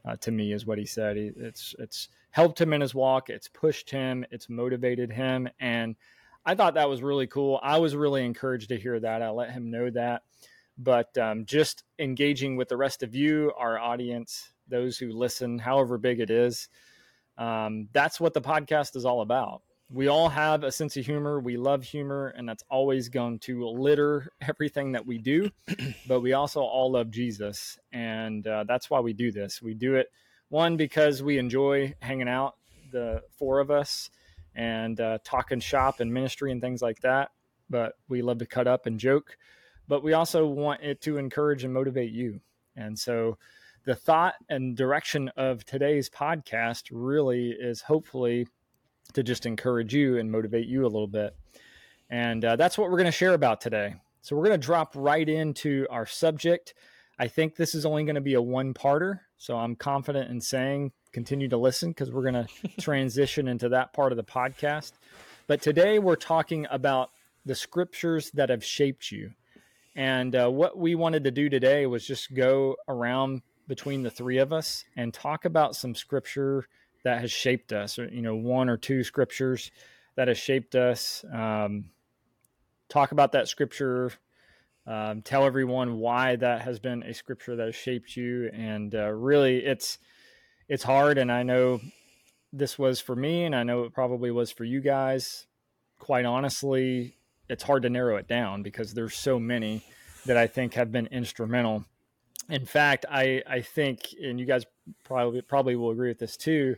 [0.06, 1.17] uh, to me, is what he said.
[1.17, 5.95] It's it's helped him in his walk, it's pushed him, it's motivated him, and
[6.45, 7.60] I thought that was really cool.
[7.62, 9.21] I was really encouraged to hear that.
[9.21, 10.23] I let him know that,
[10.78, 15.97] but um, just engaging with the rest of you, our audience, those who listen, however
[15.97, 16.69] big it is,
[17.38, 21.39] um, that's what the podcast is all about we all have a sense of humor.
[21.39, 25.49] We love humor, and that's always going to litter everything that we do.
[26.08, 29.62] but we also all love Jesus, and uh, that's why we do this.
[29.62, 30.08] We do it
[30.49, 32.56] one because we enjoy hanging out,
[32.91, 34.10] the four of us,
[34.56, 37.32] and uh, talking shop and ministry and things like that.
[37.69, 39.38] But we love to cut up and joke.
[39.88, 42.41] But we also want it to encourage and motivate you.
[42.75, 43.38] And so,
[43.86, 48.47] the thought and direction of today's podcast really is hopefully
[49.13, 51.35] to just encourage you and motivate you a little bit.
[52.09, 53.95] And uh, that's what we're going to share about today.
[54.21, 56.73] So we're going to drop right into our subject.
[57.17, 59.21] I think this is only going to be a one parter.
[59.37, 63.93] So I'm confident in saying continue to listen because we're going to transition into that
[63.93, 64.93] part of the podcast.
[65.47, 67.09] But today we're talking about
[67.45, 69.31] the scriptures that have shaped you.
[69.95, 74.37] And uh, what we wanted to do today was just go around between the three
[74.37, 76.67] of us and talk about some scripture
[77.03, 79.71] that has shaped us, or you know, one or two scriptures
[80.15, 81.23] that has shaped us.
[81.31, 81.85] Um,
[82.89, 84.12] talk about that scripture.
[84.85, 89.09] Um, tell everyone why that has been a scripture that has shaped you, and uh,
[89.09, 89.99] really, it's
[90.67, 91.17] it's hard.
[91.17, 91.79] And I know
[92.51, 95.45] this was for me, and I know it probably was for you guys.
[95.99, 97.17] Quite honestly,
[97.49, 99.83] it's hard to narrow it down because there's so many
[100.25, 101.85] that I think have been instrumental.
[102.47, 104.65] In fact, I I think, and you guys
[105.04, 106.75] probably probably will agree with this too.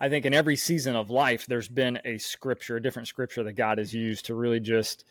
[0.00, 3.52] I think in every season of life, there's been a scripture, a different scripture that
[3.52, 5.04] God has used to really just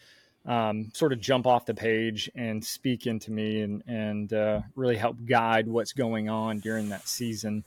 [0.48, 4.98] um, sort of jump off the page and speak into me and and uh, really
[4.98, 7.64] help guide what's going on during that season.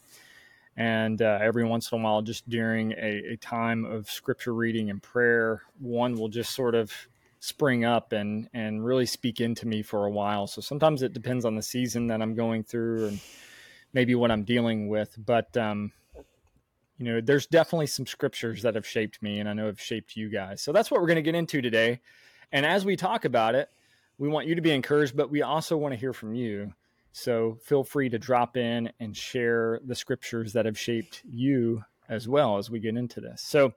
[0.77, 4.89] And uh, every once in a while, just during a, a time of scripture reading
[4.89, 6.91] and prayer, one will just sort of
[7.43, 10.47] spring up and and really speak into me for a while.
[10.47, 13.21] So sometimes it depends on the season that I'm going through and
[13.93, 15.17] maybe what I'm dealing with.
[15.19, 15.91] But um,
[16.99, 20.17] you know, there's definitely some scriptures that have shaped me, and I know have shaped
[20.17, 20.63] you guys.
[20.63, 22.01] So that's what we're going to get into today.
[22.53, 23.69] And as we talk about it,
[24.19, 26.73] we want you to be encouraged, but we also want to hear from you.
[27.11, 32.29] So feel free to drop in and share the scriptures that have shaped you as
[32.29, 33.43] well as we get into this.
[33.43, 33.73] So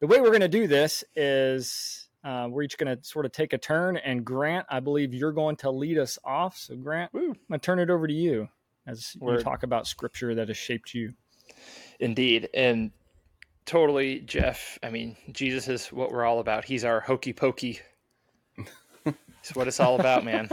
[0.00, 3.30] the way we're going to do this is uh, we're each going to sort of
[3.30, 3.96] take a turn.
[3.98, 6.58] And Grant, I believe you're going to lead us off.
[6.58, 7.20] So Grant, Woo.
[7.20, 8.48] I'm going to turn it over to you
[8.86, 9.38] as Word.
[9.38, 11.14] you talk about scripture that has shaped you.
[12.00, 12.48] Indeed.
[12.52, 12.90] And
[13.64, 14.76] totally, Jeff.
[14.82, 16.64] I mean, Jesus is what we're all about.
[16.64, 17.80] He's our hokey pokey.
[19.40, 20.48] It's what it's all about, man.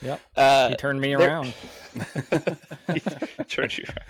[0.00, 0.20] Yep.
[0.36, 1.52] Uh, he turned me around.
[3.48, 4.04] turned you around.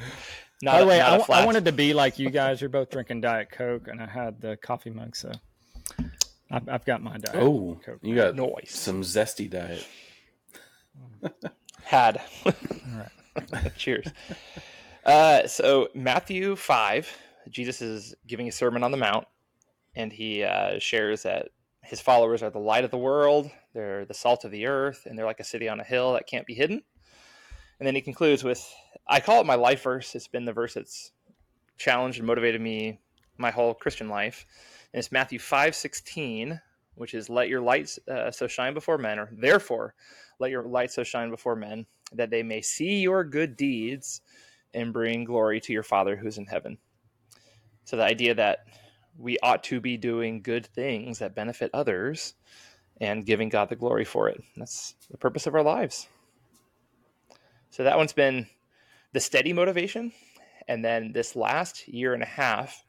[0.60, 2.60] Not By the way, I, I, wanted to be like you guys.
[2.60, 5.32] You're both drinking Diet Coke, and I had the coffee mug, so
[6.50, 7.98] I've, I've got my Diet oh, Coke.
[8.02, 8.70] You got noise.
[8.70, 9.86] some zesty diet.
[11.84, 12.20] Had.
[12.44, 12.52] All
[12.94, 13.76] right.
[13.76, 14.06] Cheers.
[15.04, 17.08] Uh, so Matthew five,
[17.48, 19.26] Jesus is giving a sermon on the mount,
[19.94, 21.48] and he uh, shares that
[21.82, 25.16] his followers are the light of the world, they're the salt of the earth, and
[25.16, 26.82] they're like a city on a hill that can't be hidden.
[27.78, 28.66] And then he concludes with,
[29.06, 30.14] "I call it my life verse.
[30.14, 31.12] It's been the verse that's
[31.76, 33.00] challenged and motivated me
[33.36, 34.46] my whole Christian life,
[34.92, 36.60] and it's Matthew five sixteen,
[36.94, 39.94] which is, "Let your light uh, so shine before men, or therefore,
[40.38, 44.20] let your light so shine before men, that they may see your good deeds."
[44.74, 46.78] and bring glory to your Father who's in heaven.
[47.84, 48.66] So the idea that
[49.18, 52.34] we ought to be doing good things that benefit others
[53.00, 54.42] and giving God the glory for it.
[54.56, 56.08] That's the purpose of our lives.
[57.70, 58.46] So that one's been
[59.12, 60.12] the steady motivation.
[60.68, 62.84] And then this last year and a half,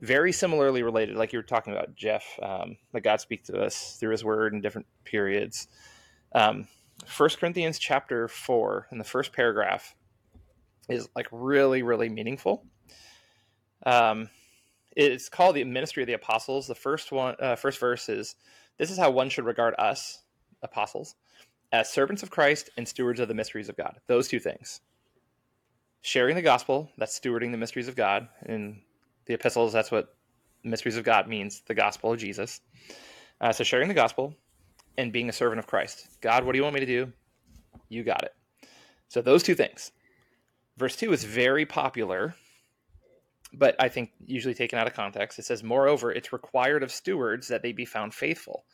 [0.00, 3.96] very similarly related, like you were talking about, Jeff, um, that God speaks to us
[4.00, 5.68] through his word in different periods.
[6.34, 6.66] Um,
[7.16, 9.94] 1 Corinthians chapter 4, in the first paragraph,
[10.88, 12.66] is like really really meaningful.
[13.86, 14.28] Um,
[14.96, 16.66] it's called the ministry of the apostles.
[16.66, 18.34] The first one, uh, first verse is,
[18.76, 20.24] "This is how one should regard us,
[20.62, 21.14] apostles,
[21.72, 24.80] as servants of Christ and stewards of the mysteries of God." Those two things.
[26.02, 28.28] Sharing the gospel, that's stewarding the mysteries of God.
[28.46, 28.82] In
[29.30, 30.16] the epistles, that's what
[30.64, 32.60] mysteries of God means, the gospel of Jesus.
[33.40, 34.34] Uh, so sharing the gospel
[34.98, 36.08] and being a servant of Christ.
[36.20, 37.12] God, what do you want me to do?
[37.88, 38.34] You got it.
[39.06, 39.92] So those two things.
[40.76, 42.34] Verse 2 is very popular,
[43.52, 45.38] but I think usually taken out of context.
[45.38, 48.64] It says, Moreover, it's required of stewards that they be found faithful.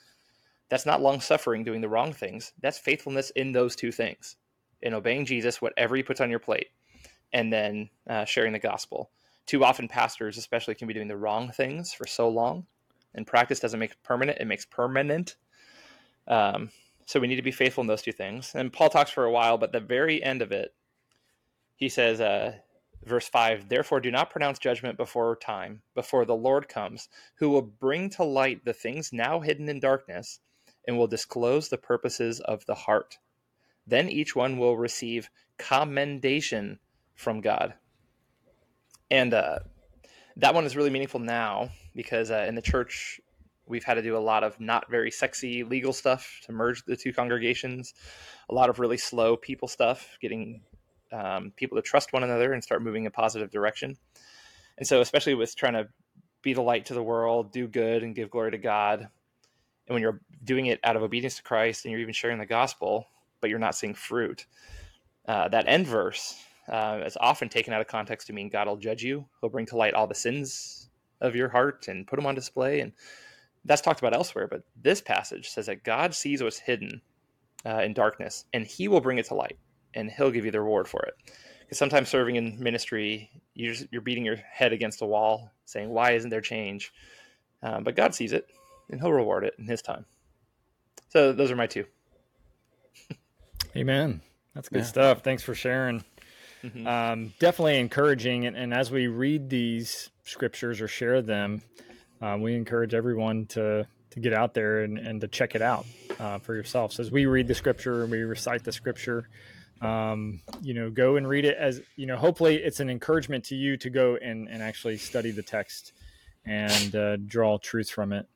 [0.71, 2.53] That's not long suffering doing the wrong things.
[2.63, 4.37] That's faithfulness in those two things
[4.81, 6.69] in obeying Jesus, whatever he puts on your plate,
[7.35, 9.11] and then uh, sharing the gospel.
[9.47, 12.67] Too often, pastors, especially, can be doing the wrong things for so long,
[13.15, 15.37] and practice doesn't make permanent, it makes permanent.
[16.27, 16.71] Um,
[17.07, 18.53] so we need to be faithful in those two things.
[18.55, 20.75] And Paul talks for a while, but the very end of it,
[21.77, 22.57] he says, uh,
[23.05, 27.63] verse 5 Therefore, do not pronounce judgment before time, before the Lord comes, who will
[27.63, 30.41] bring to light the things now hidden in darkness
[30.87, 33.19] and will disclose the purposes of the heart.
[33.87, 36.81] Then each one will receive commendation
[37.15, 37.75] from God.
[39.11, 39.61] And uh,
[40.37, 43.21] that one is really meaningful now because uh, in the church,
[43.67, 46.97] we've had to do a lot of not very sexy legal stuff to merge the
[46.97, 47.95] two congregations,
[48.49, 50.63] a lot of really slow people stuff, getting
[51.13, 53.97] um, people to trust one another and start moving in a positive direction.
[54.79, 55.89] And so, especially with trying to
[56.43, 59.09] be the light to the world, do good, and give glory to God,
[59.87, 62.47] and when you're doing it out of obedience to Christ and you're even sharing the
[62.47, 63.09] gospel,
[63.41, 64.47] but you're not seeing fruit,
[65.27, 68.77] uh, that end verse uh, is often taken out of context to mean God will
[68.77, 69.27] judge you.
[69.41, 70.91] He'll bring to light all the sins
[71.21, 72.81] of your heart and put them on display.
[72.81, 72.93] And
[73.65, 74.49] that's talked about elsewhere.
[74.49, 77.01] But this passage says that God sees what's hidden
[77.65, 79.59] uh, in darkness and he will bring it to light
[79.95, 81.15] and he'll give you the reward for it.
[81.61, 85.89] Because sometimes serving in ministry, you're, just, you're beating your head against a wall saying,
[85.89, 86.93] Why isn't there change?
[87.63, 88.47] Um, but God sees it
[88.91, 90.05] and he'll reward it in his time.
[91.09, 91.87] So those are my two.
[93.77, 94.21] Amen.
[94.55, 94.85] That's good Yeah.
[94.85, 95.23] stuff.
[95.23, 96.05] Thanks for sharing.
[96.67, 96.87] Mhm.
[96.87, 98.47] Um, definitely encouraging.
[98.47, 101.63] And, and as we read these scriptures or share them,
[102.21, 105.85] uh, we encourage everyone to to get out there and, and to check it out
[106.19, 106.99] uh, for yourselves.
[106.99, 109.29] As we read the scripture and we recite the scripture,
[109.83, 113.55] um, you know, go and read it as, you know, hopefully it's an encouragement to
[113.55, 115.93] you to go and, and actually study the text
[116.47, 118.27] and uh, draw truth from it.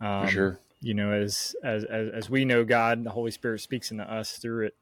[0.00, 0.60] Um, For sure.
[0.80, 4.38] You know, as, as, as, as we know God, the Holy Spirit speaks into us
[4.38, 4.76] through it.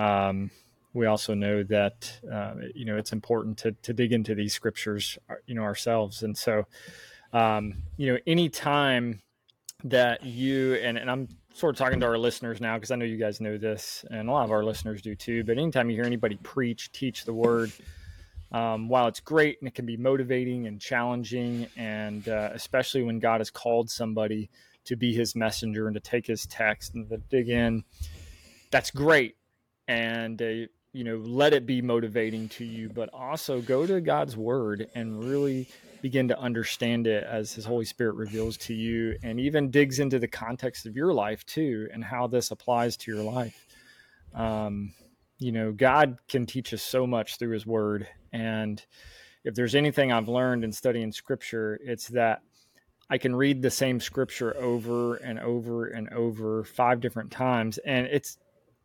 [0.00, 0.50] Um,
[0.98, 5.18] we also know that, uh, you know, it's important to, to dig into these scriptures,
[5.30, 6.22] uh, you know, ourselves.
[6.22, 6.66] And so,
[7.32, 9.20] um, you know, anytime
[9.84, 13.04] that you and, and I'm sort of talking to our listeners now because I know
[13.04, 15.44] you guys know this, and a lot of our listeners do too.
[15.44, 17.72] But anytime you hear anybody preach, teach the word,
[18.50, 23.18] um, while it's great and it can be motivating and challenging, and uh, especially when
[23.18, 24.50] God has called somebody
[24.84, 27.84] to be His messenger and to take His text and to dig in,
[28.70, 29.36] that's great.
[29.86, 34.36] And uh, you know, let it be motivating to you, but also go to God's
[34.36, 35.68] word and really
[36.00, 40.18] begin to understand it as his holy spirit reveals to you and even digs into
[40.18, 43.66] the context of your life too and how this applies to your life.
[44.34, 44.92] Um,
[45.38, 48.84] you know god can teach us so much through his word and
[49.44, 52.42] if there's anything i've learned in studying scripture it's that
[53.08, 58.06] i can read the same scripture over and over and over five different times and
[58.08, 58.38] it's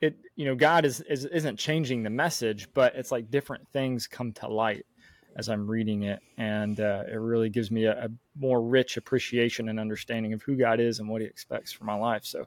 [0.04, 4.08] it you know god is, is isn't changing the message but it's like different things
[4.08, 4.86] come to light
[5.36, 9.70] as I'm reading it, and uh, it really gives me a, a, more rich appreciation
[9.70, 12.26] and understanding of who God is and what He expects for my life.
[12.26, 12.46] So,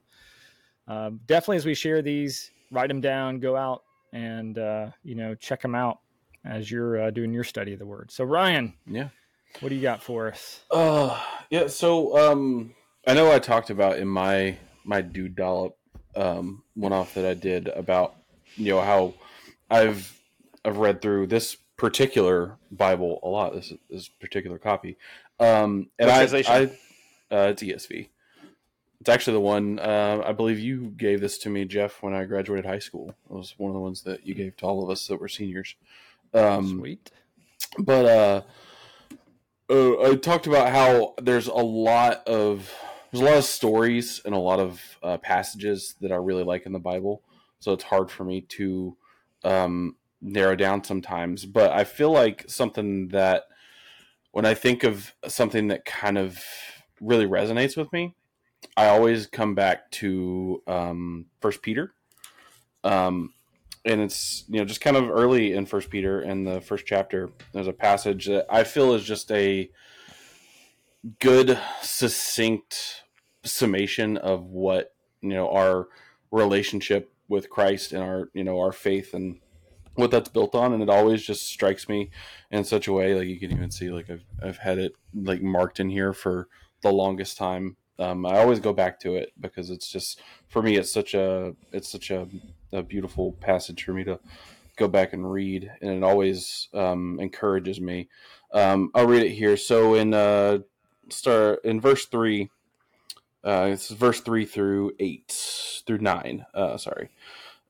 [0.88, 3.82] um, definitely, as we share these, write them down, go out
[4.12, 5.98] and uh, you know check them out
[6.44, 8.10] as you're uh, doing your study of the Word.
[8.12, 9.08] So, Ryan, Yeah.
[9.60, 10.60] what do you got for us?
[10.70, 11.66] Uh, yeah.
[11.66, 12.74] So, um,
[13.06, 15.76] I know I talked about in my my dude dollop
[16.16, 18.16] um, one off that I did about
[18.56, 19.14] you know how
[19.70, 20.18] I've
[20.64, 23.54] I've read through this particular Bible a lot.
[23.54, 24.96] This this particular copy,
[25.38, 26.22] um, and I.
[26.22, 26.70] I
[27.28, 28.08] uh, it's ESV.
[29.00, 32.24] It's actually the one uh, I believe you gave this to me, Jeff, when I
[32.24, 33.10] graduated high school.
[33.30, 35.28] It was one of the ones that you gave to all of us that were
[35.28, 35.74] seniors.
[36.32, 37.10] Um, Sweet.
[37.78, 38.42] but uh,
[39.70, 42.72] uh, I talked about how there's a lot of
[43.16, 46.66] there's a lot of stories and a lot of uh, passages that I really like
[46.66, 47.22] in the Bible.
[47.60, 48.94] So it's hard for me to
[49.42, 51.46] um, narrow down sometimes.
[51.46, 53.44] But I feel like something that
[54.32, 56.44] when I think of something that kind of
[57.00, 58.14] really resonates with me,
[58.76, 61.94] I always come back to um, First Peter.
[62.84, 63.32] Um,
[63.86, 67.30] and it's you know just kind of early in First Peter in the first chapter.
[67.54, 69.70] There's a passage that I feel is just a
[71.18, 73.04] good, succinct
[73.46, 75.88] summation of what you know our
[76.30, 79.40] relationship with Christ and our you know our faith and
[79.94, 80.72] what that's built on.
[80.72, 82.10] And it always just strikes me
[82.50, 85.42] in such a way like you can even see like I've I've had it like
[85.42, 86.48] marked in here for
[86.82, 87.76] the longest time.
[87.98, 91.54] Um, I always go back to it because it's just for me it's such a
[91.72, 92.28] it's such a,
[92.72, 94.20] a beautiful passage for me to
[94.76, 98.08] go back and read and it always um, encourages me
[98.52, 100.58] um, i'll read it here so in uh,
[101.08, 102.50] start in verse 3
[103.44, 107.10] uh, it's verse 3 through 8 through 9 uh, sorry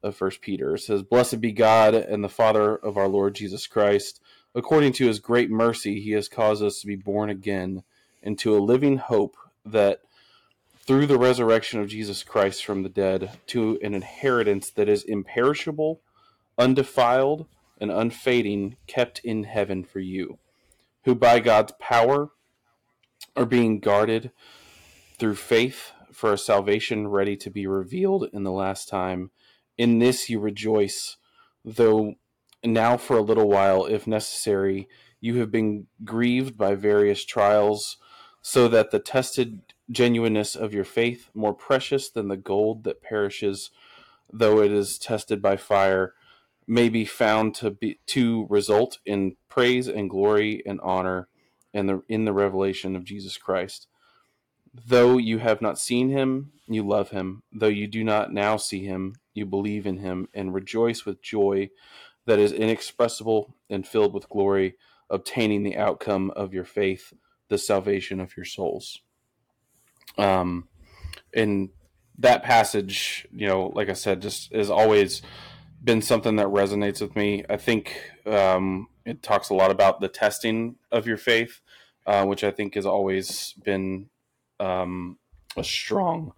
[0.03, 0.75] of first peter.
[0.75, 4.21] It says blessed be god and the father of our lord jesus christ.
[4.55, 7.83] According to his great mercy he has caused us to be born again
[8.23, 10.01] into a living hope that
[10.87, 16.01] through the resurrection of Jesus Christ from the dead to an inheritance that is imperishable,
[16.57, 17.47] undefiled,
[17.81, 20.39] and unfading kept in heaven for you,
[21.05, 22.31] who by God's power
[23.35, 24.31] are being guarded
[25.19, 29.31] through faith for a salvation ready to be revealed in the last time.
[29.77, 31.17] In this you rejoice,
[31.65, 32.15] though
[32.65, 34.89] now for a little while, if necessary,
[35.21, 37.97] you have been grieved by various trials,
[38.43, 39.61] so that the tested
[39.91, 43.71] genuineness of your faith, more precious than the gold that perishes,
[44.33, 46.15] though it is tested by fire,
[46.67, 51.29] may be found to be to result in praise and glory and honor
[51.73, 53.87] and the in the revelation of Jesus Christ.
[54.85, 57.43] Though you have not seen him, you love him.
[57.53, 61.71] Though you do not now see him, you believe in him and rejoice with joy
[62.27, 64.77] that is inexpressible and filled with glory,
[65.09, 67.13] obtaining the outcome of your faith,
[67.49, 69.01] the salvation of your souls.
[70.19, 70.69] Um,
[71.33, 71.71] and
[72.19, 75.23] that passage, you know, like I said, just has always
[75.83, 77.45] been something that resonates with me.
[77.49, 77.97] I think
[78.27, 81.61] um, it talks a lot about the testing of your faith,
[82.07, 84.09] uh, which I think has always been
[84.61, 85.19] um,
[85.57, 86.33] a strong,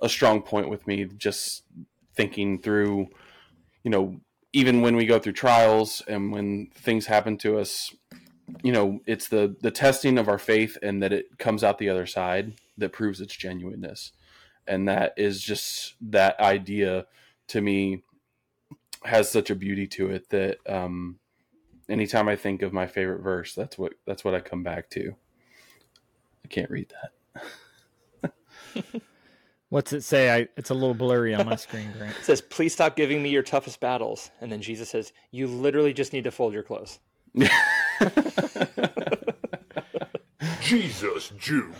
[0.00, 1.04] a strong point with me.
[1.04, 1.64] Just
[2.14, 3.08] thinking through,
[3.82, 4.20] you know,
[4.52, 7.94] even when we go through trials and when things happen to us,
[8.62, 11.88] you know, it's the the testing of our faith and that it comes out the
[11.88, 14.12] other side that proves its genuineness.
[14.66, 17.06] And that is just that idea
[17.48, 18.02] to me
[19.04, 21.18] has such a beauty to it that um,
[21.88, 25.14] anytime I think of my favorite verse, that's what that's what I come back to.
[26.44, 27.13] I can't read that.
[29.70, 30.30] What's it say?
[30.32, 32.14] I, it's a little blurry on my screen, Grant.
[32.20, 35.92] It says, "Please stop giving me your toughest battles." And then Jesus says, "You literally
[35.92, 37.00] just need to fold your clothes."
[40.60, 41.74] Jesus Juke.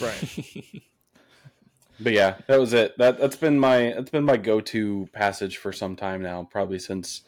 [0.00, 0.82] Right.
[2.00, 2.96] But yeah, that was it.
[2.98, 6.78] That that's been my that's been my go to passage for some time now, probably
[6.78, 7.22] since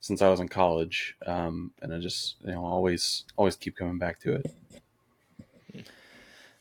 [0.00, 1.16] since I was in college.
[1.26, 4.46] Um, and I just you know always always keep coming back to it.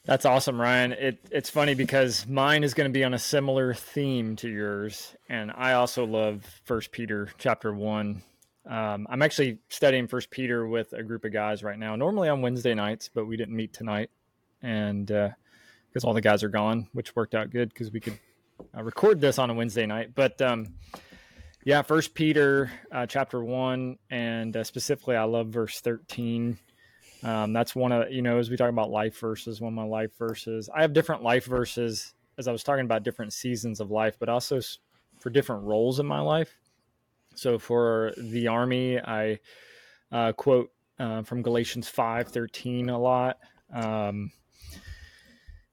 [0.06, 0.92] That's awesome, Ryan.
[0.92, 5.16] It it's funny because mine is going to be on a similar theme to yours,
[5.28, 8.22] and I also love First Peter chapter one.
[8.70, 11.96] Um, I'm actually studying First Peter with a group of guys right now.
[11.96, 14.12] Normally on Wednesday nights, but we didn't meet tonight,
[14.62, 18.20] and because all the guys are gone, which worked out good because we could
[18.78, 20.14] uh, record this on a Wednesday night.
[20.14, 20.76] But um,
[21.64, 26.60] yeah, First Peter uh, chapter one, and uh, specifically, I love verse thirteen.
[27.26, 29.84] Um, that's one of you know as we talk about life verses, one of my
[29.84, 30.70] life verses.
[30.74, 34.30] I have different life verses as I was talking about different seasons of life, but
[34.30, 34.62] also
[35.20, 36.56] for different roles in my life.
[37.34, 39.40] So for the army, I
[40.12, 43.40] uh, quote uh, from Galatians five thirteen a lot.
[43.74, 44.32] Um,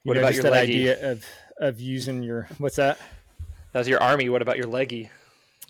[0.04, 1.24] What know, about your that idea of
[1.58, 2.98] of using your what's that?
[3.72, 4.28] That was your army.
[4.28, 5.10] What about your leggy?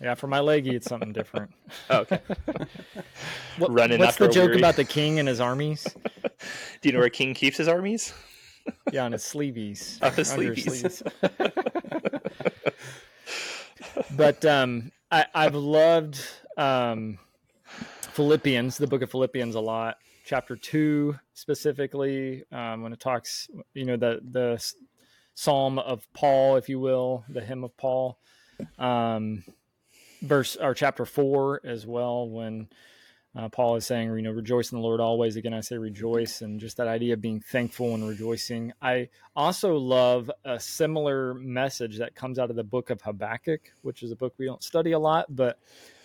[0.03, 1.51] Yeah, for my leggy, it's something different.
[1.89, 2.19] Oh, okay.
[3.57, 5.83] What, Running what's the joke weary- about the king and his armies?
[6.81, 8.13] Do you know where a King keeps his armies?
[8.91, 10.01] Yeah, on his sleeveys.
[10.01, 11.03] On his sleeveys.
[14.17, 16.19] but um, I, I've loved
[16.57, 17.19] um,
[18.13, 19.97] Philippians, the book of Philippians, a lot.
[20.25, 24.73] Chapter two, specifically, um, when it talks, you know, the the
[25.35, 28.17] Psalm of Paul, if you will, the hymn of Paul.
[28.79, 29.43] Um,
[30.23, 32.67] verse or chapter four as well, when
[33.35, 35.35] uh, Paul is saying, you know, rejoice in the Lord always.
[35.35, 38.73] Again, I say rejoice, and just that idea of being thankful and rejoicing.
[38.81, 44.03] I also love a similar message that comes out of the book of Habakkuk, which
[44.03, 45.59] is a book we don't study a lot, but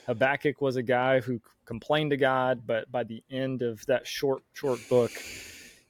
[0.07, 4.43] Habakkuk was a guy who complained to God, but by the end of that short,
[4.55, 5.12] short book,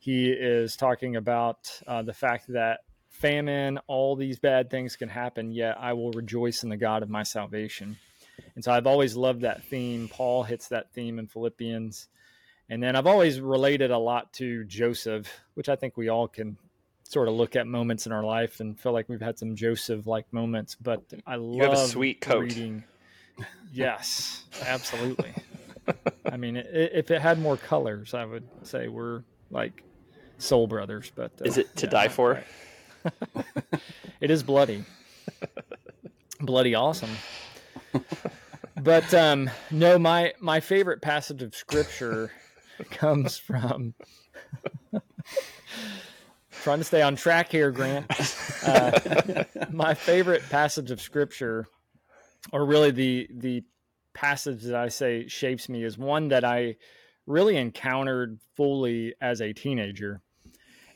[0.00, 5.52] he is talking about uh, the fact that famine, all these bad things can happen,
[5.52, 7.96] yet I will rejoice in the God of my salvation.
[8.58, 10.08] And so I've always loved that theme.
[10.08, 12.08] Paul hits that theme in Philippians.
[12.68, 16.58] And then I've always related a lot to Joseph, which I think we all can
[17.04, 20.08] sort of look at moments in our life and feel like we've had some Joseph
[20.08, 20.74] like moments.
[20.74, 22.40] But I love have a sweet coat.
[22.46, 22.82] reading.
[23.72, 25.32] Yes, absolutely.
[26.26, 29.84] I mean, i if it had more colors, I would say we're like
[30.38, 31.12] soul brothers.
[31.14, 32.42] But uh, Is it to yeah, die for?
[33.04, 33.14] quite.
[34.20, 34.82] it is bloody,
[36.40, 37.10] bloody awesome.
[38.82, 42.30] But um, no, my my favorite passage of scripture
[42.90, 43.94] comes from.
[46.62, 48.06] trying to stay on track here, Grant.
[48.66, 51.66] Uh, my favorite passage of scripture,
[52.52, 53.64] or really the the
[54.14, 56.76] passage that I say shapes me, is one that I
[57.26, 60.20] really encountered fully as a teenager,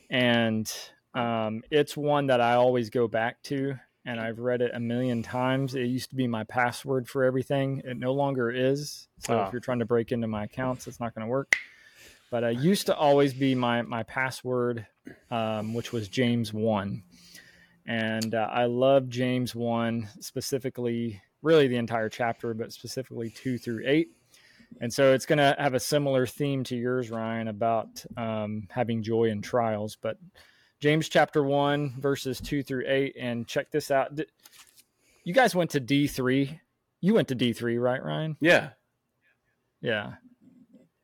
[0.09, 0.71] and
[1.13, 3.75] um, it's one that I always go back to.
[4.05, 5.75] And I've read it a million times.
[5.75, 7.81] It used to be my password for everything.
[7.85, 9.07] It no longer is.
[9.19, 9.47] So Ah.
[9.47, 11.55] if you're trying to break into my accounts, it's not going to work.
[12.29, 14.87] But it used to always be my my password,
[15.29, 17.03] um, which was James one,
[17.85, 23.83] and uh, I love James one specifically, really the entire chapter, but specifically two through
[23.85, 24.09] eight.
[24.81, 29.03] And so it's going to have a similar theme to yours, Ryan, about um, having
[29.03, 29.95] joy in trials.
[30.01, 30.17] But
[30.83, 33.15] James chapter 1, verses 2 through 8.
[33.17, 34.19] And check this out.
[35.23, 36.59] You guys went to D3.
[36.99, 38.35] You went to D3, right, Ryan?
[38.41, 38.71] Yeah.
[39.81, 40.15] Yeah.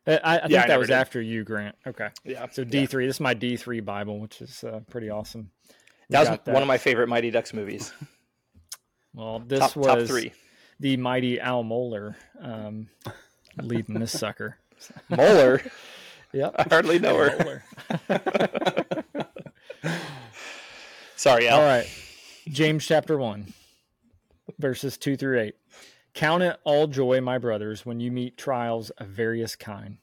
[0.05, 0.95] I, I I think Yeah, I that was did.
[0.95, 1.77] after you, Grant.
[1.88, 2.09] Okay.
[2.25, 2.45] Yeah.
[2.51, 5.49] So D3, this is my D3 Bible, which is uh, pretty awesome.
[5.69, 5.73] We
[6.09, 7.93] That was got one of my favorite Mighty Ducks movies.
[9.15, 10.34] Well, this top, was top three.
[10.80, 12.88] the mighty Al Moeller um,
[13.59, 14.57] leading this sucker.
[15.09, 15.61] Moeller.
[16.32, 16.55] Yep.
[16.59, 17.63] I hardly know her.
[21.20, 21.59] Sorry, Al.
[21.59, 21.86] All right.
[22.47, 23.53] James chapter 1,
[24.57, 25.55] verses 2 through 8.
[26.13, 29.97] Count it all joy, my brothers, when you meet trials of various kind.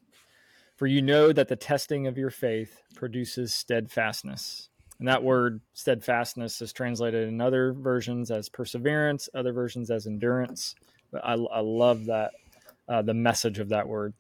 [0.77, 4.69] For you know that the testing of your faith produces steadfastness.
[4.99, 10.75] And that word steadfastness is translated in other versions as perseverance, other versions as endurance.
[11.11, 12.33] But I, I love that,
[12.91, 14.13] uh, the message of that word.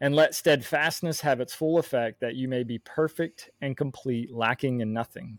[0.00, 4.80] And let steadfastness have its full effect, that you may be perfect and complete, lacking
[4.80, 5.38] in nothing.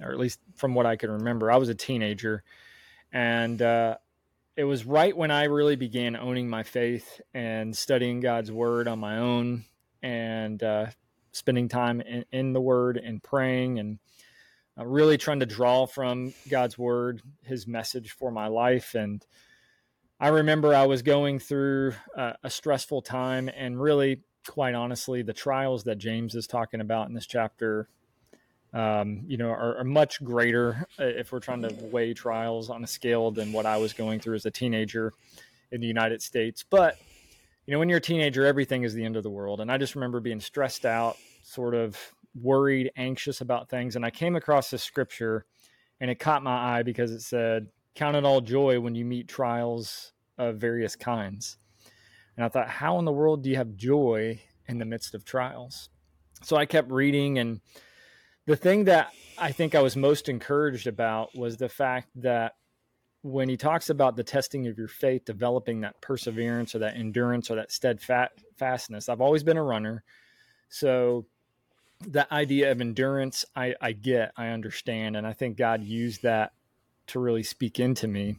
[0.00, 2.42] or at least from what I can remember, I was a teenager,
[3.12, 3.96] and uh,
[4.56, 8.98] it was right when I really began owning my faith and studying God's Word on
[8.98, 9.64] my own,
[10.02, 10.86] and uh,
[11.32, 13.98] spending time in, in the Word and praying, and
[14.78, 18.94] uh, really trying to draw from God's Word His message for my life.
[18.94, 19.24] And
[20.18, 25.34] I remember I was going through uh, a stressful time, and really, quite honestly, the
[25.34, 27.88] trials that James is talking about in this chapter
[28.76, 32.84] um, you know, are, are much greater uh, if we're trying to weigh trials on
[32.84, 35.14] a scale than what I was going through as a teenager
[35.72, 36.62] in the United States.
[36.68, 36.98] But,
[37.64, 39.62] you know, when you're a teenager, everything is the end of the world.
[39.62, 41.98] And I just remember being stressed out, sort of
[42.38, 43.96] worried, anxious about things.
[43.96, 45.46] And I came across this scripture
[45.98, 49.26] and it caught my eye because it said, Count it all joy when you meet
[49.26, 51.56] trials of various kinds.
[52.36, 55.24] And I thought, how in the world do you have joy in the midst of
[55.24, 55.88] trials?
[56.42, 57.62] So I kept reading and
[58.46, 62.54] the thing that I think I was most encouraged about was the fact that
[63.22, 67.50] when he talks about the testing of your faith, developing that perseverance or that endurance
[67.50, 70.04] or that steadfastness, I've always been a runner.
[70.68, 71.26] So
[72.06, 75.16] that idea of endurance, I, I get, I understand.
[75.16, 76.52] And I think God used that
[77.08, 78.36] to really speak into me.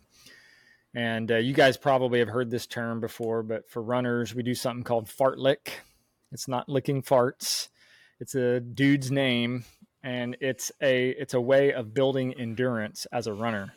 [0.96, 4.56] And uh, you guys probably have heard this term before, but for runners, we do
[4.56, 5.70] something called fartlek.
[6.32, 7.68] It's not licking farts.
[8.20, 9.66] It's a dude's name
[10.08, 13.74] and it's a it's a way of building endurance as a runner.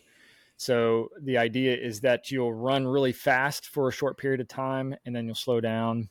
[0.56, 4.94] So the idea is that you'll run really fast for a short period of time,
[5.04, 6.08] and then you'll slow down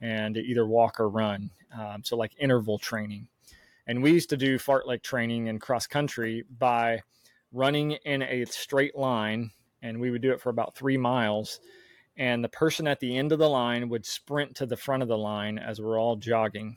[0.00, 1.50] and either walk or run.
[1.76, 3.26] Um, so like interval training.
[3.88, 7.00] And we used to do fartlek training in cross country by
[7.50, 9.50] running in a straight line,
[9.82, 11.58] and we would do it for about three miles.
[12.16, 15.08] And the person at the end of the line would sprint to the front of
[15.08, 16.76] the line as we're all jogging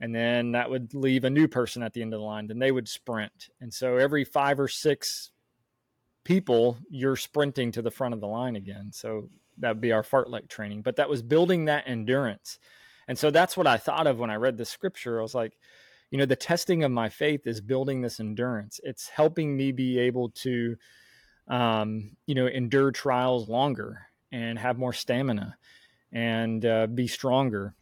[0.00, 2.58] and then that would leave a new person at the end of the line then
[2.58, 3.48] they would sprint.
[3.60, 5.30] And so every five or six
[6.24, 8.90] people you're sprinting to the front of the line again.
[8.92, 9.28] So
[9.58, 10.82] that would be our fartlek training.
[10.82, 12.58] But that was building that endurance.
[13.08, 15.18] And so that's what i thought of when i read the scripture.
[15.18, 15.56] I was like
[16.10, 18.80] you know the testing of my faith is building this endurance.
[18.82, 20.76] It's helping me be able to
[21.48, 25.56] um, you know endure trials longer and have more stamina
[26.12, 27.74] and uh, be stronger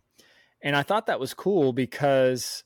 [0.67, 2.65] and I thought that was cool because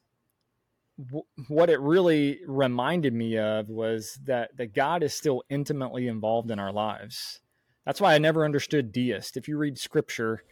[0.99, 6.51] w- what it really reminded me of was that that God is still intimately involved
[6.51, 7.41] in our lives.
[7.85, 9.37] That's why I never understood deist.
[9.37, 10.43] If you read scripture,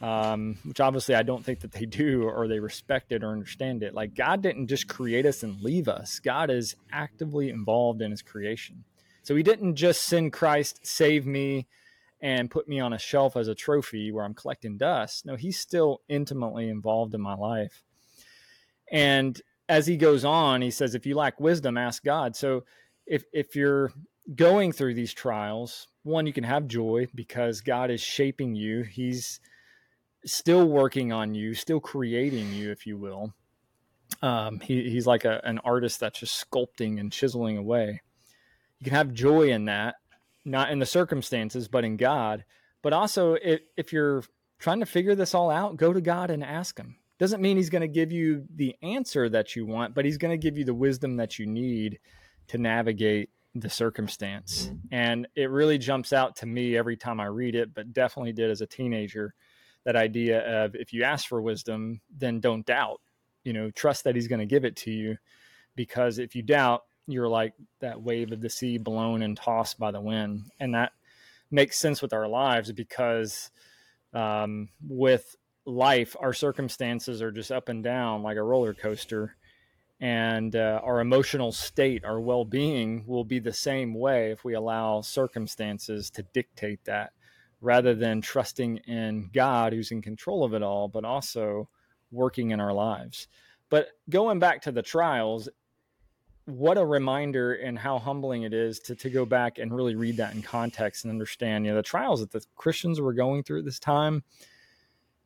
[0.00, 3.82] um, which obviously I don't think that they do or they respect it or understand
[3.82, 6.20] it, like God didn't just create us and leave us.
[6.20, 8.84] God is actively involved in his creation.
[9.24, 11.66] So he didn't just send Christ, save me,
[12.24, 15.26] and put me on a shelf as a trophy where I'm collecting dust.
[15.26, 17.84] No, he's still intimately involved in my life.
[18.90, 22.34] And as he goes on, he says, if you lack wisdom, ask God.
[22.34, 22.64] So
[23.06, 23.92] if if you're
[24.34, 28.84] going through these trials, one, you can have joy because God is shaping you.
[28.84, 29.38] He's
[30.24, 33.34] still working on you, still creating you, if you will.
[34.22, 38.00] Um, he, he's like a, an artist that's just sculpting and chiseling away.
[38.80, 39.96] You can have joy in that,
[40.44, 42.44] not in the circumstances, but in God.
[42.82, 44.24] But also, if, if you're
[44.58, 46.96] trying to figure this all out, go to God and ask Him.
[47.18, 50.38] Doesn't mean He's going to give you the answer that you want, but He's going
[50.38, 51.98] to give you the wisdom that you need
[52.48, 54.70] to navigate the circumstance.
[54.90, 58.50] And it really jumps out to me every time I read it, but definitely did
[58.50, 59.34] as a teenager.
[59.84, 63.00] That idea of if you ask for wisdom, then don't doubt.
[63.44, 65.16] You know, trust that He's going to give it to you.
[65.76, 69.90] Because if you doubt, you're like that wave of the sea blown and tossed by
[69.90, 70.44] the wind.
[70.58, 70.92] And that
[71.50, 73.50] makes sense with our lives because
[74.12, 75.36] um, with
[75.66, 79.36] life, our circumstances are just up and down like a roller coaster.
[80.00, 84.54] And uh, our emotional state, our well being will be the same way if we
[84.54, 87.12] allow circumstances to dictate that
[87.60, 91.68] rather than trusting in God who's in control of it all, but also
[92.10, 93.28] working in our lives.
[93.70, 95.48] But going back to the trials,
[96.46, 100.18] what a reminder and how humbling it is to, to go back and really read
[100.18, 103.60] that in context and understand, you know, the trials that the Christians were going through
[103.60, 104.22] at this time,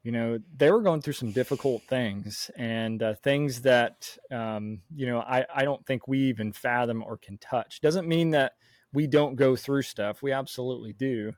[0.05, 5.07] you know, they were going through some difficult things and uh, things that, um, you
[5.07, 7.81] know, I, I don't think we even fathom or can touch.
[7.81, 8.53] Doesn't mean that
[8.93, 10.23] we don't go through stuff.
[10.23, 11.33] We absolutely do.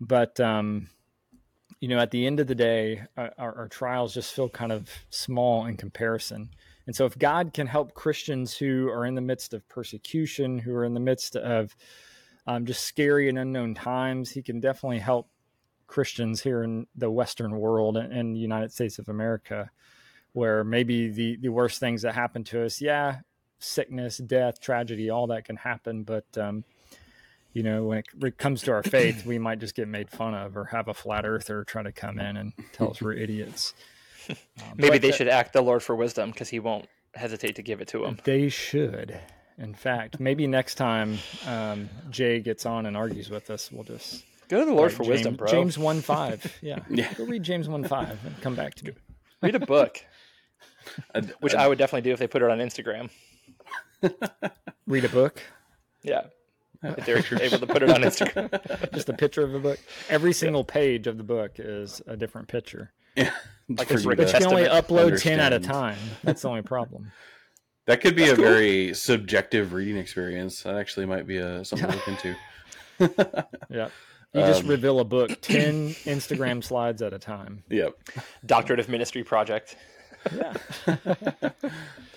[0.00, 0.88] But, um,
[1.78, 4.90] you know, at the end of the day, our, our trials just feel kind of
[5.10, 6.50] small in comparison
[6.86, 10.74] and so, if God can help Christians who are in the midst of persecution, who
[10.74, 11.74] are in the midst of
[12.46, 15.28] um, just scary and unknown times, He can definitely help
[15.86, 19.70] Christians here in the Western world and the United States of America,
[20.32, 23.20] where maybe the, the worst things that happen to us, yeah,
[23.58, 26.02] sickness, death, tragedy, all that can happen.
[26.02, 26.64] But, um,
[27.54, 30.56] you know, when it comes to our faith, we might just get made fun of
[30.56, 33.74] or have a flat earther try to come in and tell us we're idiots.
[34.30, 34.36] Um,
[34.76, 37.80] Maybe they the, should act the Lord for wisdom because he won't hesitate to give
[37.80, 38.18] it to them.
[38.24, 39.18] They should.
[39.58, 44.24] In fact, maybe next time um, Jay gets on and argues with us, we'll just
[44.48, 45.48] go to the Lord for James, wisdom, bro.
[45.48, 46.80] James one five, yeah.
[46.90, 47.12] yeah.
[47.14, 48.92] Go read James one five and come back to me.
[49.42, 50.04] Read a book,
[51.40, 53.10] which I would definitely do if they put it on Instagram.
[54.86, 55.40] read a book.
[56.02, 56.26] Yeah.
[56.82, 58.92] If they're able to put it on Instagram.
[58.92, 59.78] Just a picture of a book.
[60.10, 62.92] Every single page of the book is a different picture.
[63.16, 63.30] Yeah.
[63.68, 65.40] like but you can only upload understand.
[65.40, 65.98] 10 at a time.
[66.22, 67.12] That's the only problem.
[67.86, 68.44] That could be That's a cool.
[68.46, 70.62] very subjective reading experience.
[70.62, 73.44] That actually might be a, something to look into.
[73.68, 73.88] yeah.
[74.34, 77.62] You just um, reveal a book 10 Instagram slides at a time.
[77.68, 77.96] Yep.
[78.44, 79.76] Doctorate of Ministry project.
[80.34, 80.54] Yeah.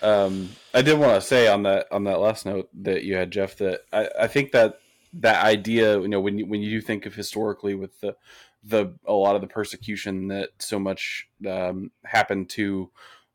[0.01, 3.29] um, I did want to say on that on that last note that you had,
[3.29, 4.79] Jeff, that I, I think that
[5.21, 8.15] that idea, you know, when you when you think of historically with the
[8.63, 12.89] the a lot of the persecution that so much um, happened to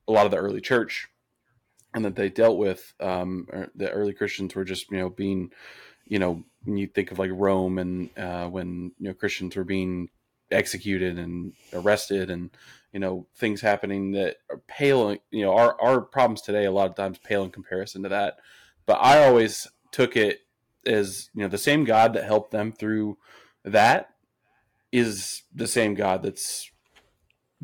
[0.08, 1.08] a lot of the early church
[1.94, 5.50] and that they dealt with um, er, the early christians were just you know being
[6.06, 9.64] you know when you think of like rome and uh, when you know christians were
[9.64, 10.08] being
[10.50, 12.50] executed and arrested and
[12.92, 16.88] you know things happening that are pale you know our, our problems today a lot
[16.88, 18.36] of times pale in comparison to that.
[18.84, 20.40] But i always took it
[20.86, 23.16] as you know the same god that helped them through
[23.64, 24.12] that
[24.92, 26.70] is the same God that's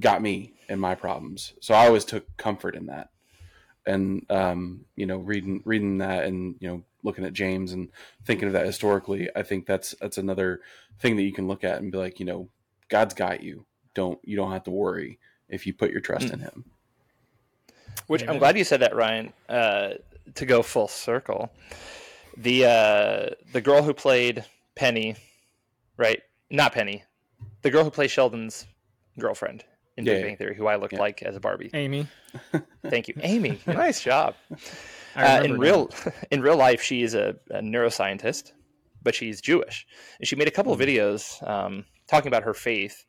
[0.00, 1.52] got me and my problems.
[1.60, 3.10] So I always took comfort in that.
[3.86, 7.88] And um, you know, reading reading that and you know, looking at James and
[8.24, 10.60] thinking of that historically, I think that's that's another
[10.98, 12.48] thing that you can look at and be like, you know,
[12.88, 13.64] God's got you.
[13.94, 16.34] Don't you don't have to worry if you put your trust mm.
[16.34, 16.64] in Him.
[18.08, 19.32] Which I'm glad you said that, Ryan.
[19.48, 19.94] Uh,
[20.34, 21.50] to go full circle,
[22.38, 25.16] the uh, the girl who played Penny,
[25.96, 26.22] right?
[26.50, 27.04] Not Penny
[27.62, 28.66] the girl who plays Sheldon's
[29.18, 29.64] girlfriend
[29.96, 31.00] in yeah, Big Bang Theory, who I looked yeah.
[31.00, 31.70] like as a Barbie.
[31.74, 32.06] Amy.
[32.86, 33.60] Thank you, Amy.
[33.66, 34.34] nice job.
[35.16, 35.90] Uh, in real
[36.30, 38.52] in real life, she is a, a, neuroscientist,
[39.02, 39.86] but she's Jewish,
[40.18, 40.84] and she made a couple of hmm.
[40.84, 43.04] videos um, talking about her faith.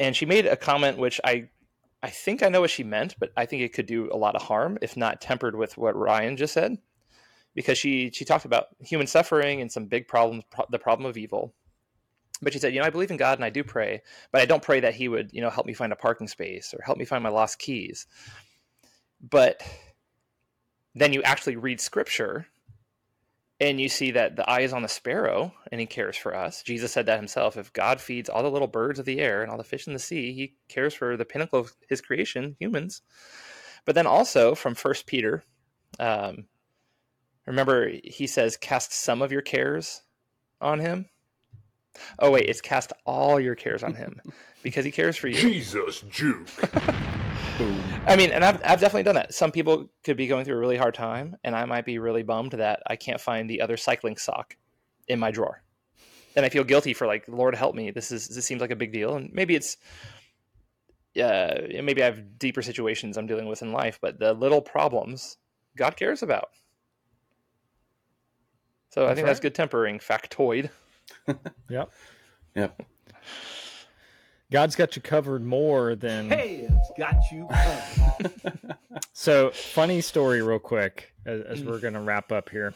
[0.00, 1.48] And she made a comment which I
[2.02, 4.34] I think I know what she meant, but I think it could do a lot
[4.34, 6.76] of harm if not tempered with what Ryan just said,
[7.54, 11.16] because she she talked about human suffering and some big problems, pro- the problem of
[11.16, 11.54] evil,
[12.42, 14.46] but she said, you know, I believe in God and I do pray, but I
[14.46, 16.98] don't pray that He would, you know, help me find a parking space or help
[16.98, 18.06] me find my lost keys.
[19.20, 19.62] But
[20.94, 22.46] then you actually read Scripture
[23.60, 26.64] and you see that the eye is on the sparrow and he cares for us.
[26.64, 27.56] Jesus said that himself.
[27.56, 29.92] If God feeds all the little birds of the air and all the fish in
[29.92, 33.02] the sea, he cares for the pinnacle of his creation, humans.
[33.84, 35.44] But then also from First Peter,
[36.00, 36.46] um,
[37.46, 40.02] Remember, he says, "Cast some of your cares
[40.60, 41.08] on him."
[42.18, 44.20] Oh wait, it's cast all your cares on him
[44.62, 45.34] because he cares for you.
[45.34, 46.48] Jesus, Juke.
[48.06, 49.34] I mean, and I've, I've definitely done that.
[49.34, 52.22] Some people could be going through a really hard time, and I might be really
[52.22, 54.56] bummed that I can't find the other cycling sock
[55.08, 55.62] in my drawer,
[56.34, 57.90] and I feel guilty for like, Lord help me.
[57.90, 59.76] This is this seems like a big deal, and maybe it's,
[61.20, 65.36] uh, maybe I have deeper situations I'm dealing with in life, but the little problems
[65.76, 66.48] God cares about.
[68.92, 70.70] So I That's think that's good tempering factoid.
[71.68, 71.90] Yep.
[72.54, 72.82] Yep.
[74.50, 78.76] God's got you covered more than Hey, it's got you covered.
[79.14, 82.74] So, funny story, real quick, as, as we're going to wrap up here.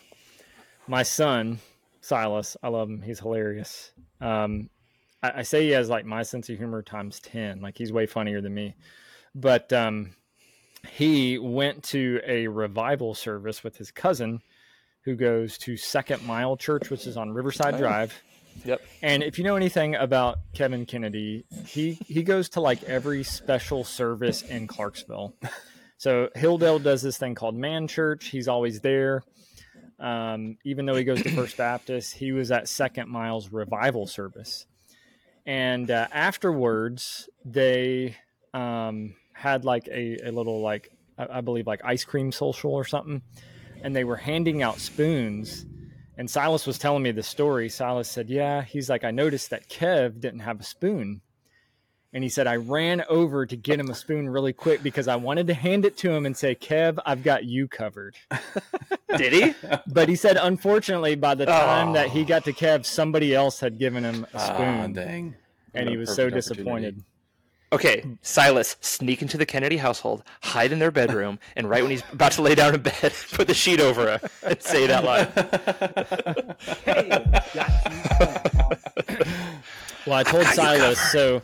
[0.86, 1.58] My son,
[2.00, 3.02] Silas, I love him.
[3.02, 3.90] He's hilarious.
[4.20, 4.70] Um,
[5.22, 7.60] I, I say he has like my sense of humor times 10.
[7.60, 8.74] Like, he's way funnier than me.
[9.34, 10.14] But um,
[10.88, 14.40] he went to a revival service with his cousin
[15.06, 17.78] who goes to Second Mile Church, which is on Riverside Oh.
[17.78, 18.22] Drive.
[18.64, 18.80] Yep.
[19.02, 23.84] And if you know anything about Kevin Kennedy, he he goes to like every special
[23.84, 25.34] service in Clarksville.
[25.98, 28.28] So Hilldale does this thing called Man Church.
[28.28, 29.22] He's always there.
[30.00, 34.66] Um, even though he goes to First Baptist, he was at Second Miles revival service.
[35.46, 38.16] And uh, afterwards, they
[38.52, 42.84] um, had like a, a little like I, I believe like ice cream social or
[42.84, 43.22] something,
[43.86, 45.64] and they were handing out spoons.
[46.18, 47.68] And Silas was telling me the story.
[47.68, 51.20] Silas said, "Yeah." He's like, "I noticed that Kev didn't have a spoon."
[52.12, 55.16] And he said, I ran over to get him a spoon really quick because I
[55.16, 58.16] wanted to hand it to him and say, Kev, I've got you covered.
[59.18, 59.54] Did he?
[59.86, 62.24] But he said, unfortunately, by the time that he Oh.
[62.24, 64.92] got to Kev, somebody else had given him a Ah, spoon.
[64.94, 65.34] dang.
[65.74, 67.02] and he was so disappointed.
[67.72, 72.04] Okay, Silas, sneak into the Kennedy household, hide in their bedroom, and right when he's
[72.12, 75.04] about to lay down in bed, put the sheet over him and say that out
[75.04, 76.56] loud.
[76.84, 77.08] Hey,
[77.54, 78.78] got.
[80.06, 81.42] Well, I told Silas, so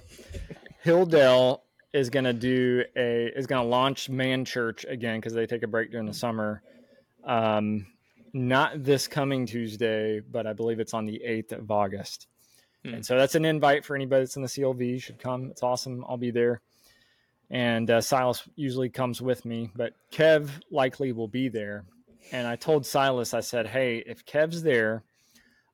[0.84, 1.60] Hilldale
[1.92, 5.64] is going to do a is going to launch Man Church again because they take
[5.64, 6.62] a break during the summer.
[7.24, 7.86] Um,
[8.32, 12.28] not this coming Tuesday, but I believe it's on the eighth of August.
[12.84, 12.94] Hmm.
[12.94, 15.02] And so that's an invite for anybody that's in the CLV.
[15.02, 15.50] Should come.
[15.50, 16.04] It's awesome.
[16.08, 16.60] I'll be there.
[17.50, 21.84] And uh, Silas usually comes with me, but Kev likely will be there.
[22.30, 25.02] And I told Silas, I said, "Hey, if Kev's there,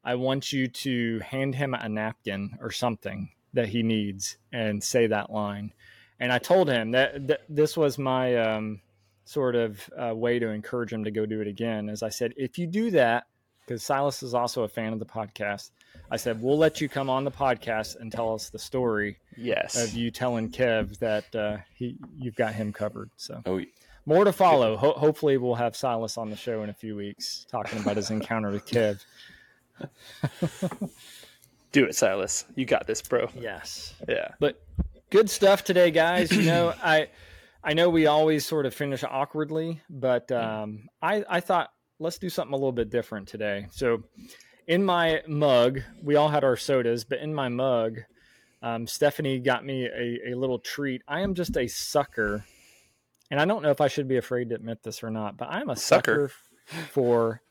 [0.04, 5.06] I want you to hand him a napkin or something that he needs and say
[5.06, 5.72] that line.
[6.20, 8.80] And I told him that, that this was my um,
[9.24, 11.88] sort of uh, way to encourage him to go do it again.
[11.88, 13.26] As I said, if you do that,
[13.60, 15.70] because Silas is also a fan of the podcast,
[16.10, 19.76] I said, we'll let you come on the podcast and tell us the story Yes.
[19.76, 23.10] of you telling Kev that uh, he you've got him covered.
[23.16, 23.60] So Oh,
[24.06, 24.76] more to follow.
[24.78, 28.10] Ho- hopefully, we'll have Silas on the show in a few weeks talking about his
[28.10, 29.04] encounter with Kev.
[31.72, 32.46] Do it, Silas.
[32.54, 33.28] You got this, bro.
[33.38, 33.94] Yes.
[34.08, 34.28] Yeah.
[34.40, 34.62] But
[35.10, 36.32] good stuff today, guys.
[36.32, 37.08] You know, I
[37.62, 42.30] I know we always sort of finish awkwardly, but um, I I thought let's do
[42.30, 43.66] something a little bit different today.
[43.72, 44.02] So,
[44.68, 48.00] in my mug, we all had our sodas, but in my mug,
[48.62, 51.02] um, Stephanie got me a, a little treat.
[51.08, 52.44] I am just a sucker,
[53.30, 55.48] and I don't know if I should be afraid to admit this or not, but
[55.50, 56.30] I'm a Sucker.
[56.68, 57.42] sucker for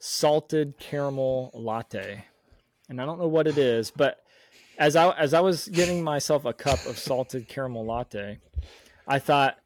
[0.00, 2.24] salted caramel latte,
[2.88, 4.18] and I don't know what it is, but
[4.76, 8.38] as I as I was getting myself a cup of salted caramel latte,
[9.06, 9.58] I thought,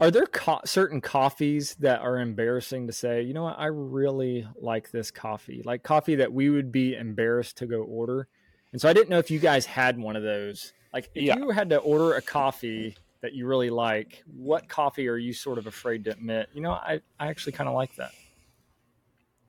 [0.00, 3.22] are there co- certain coffees that are embarrassing to say?
[3.22, 3.58] You know what?
[3.58, 8.28] I really like this coffee, like coffee that we would be embarrassed to go order.
[8.72, 10.72] And so I didn't know if you guys had one of those.
[10.92, 11.36] Like, if Yeah.
[11.36, 15.58] you had to order a coffee that you really like, what coffee are you sort
[15.58, 16.48] of afraid to admit?
[16.54, 18.12] You know, I I actually kind of like that.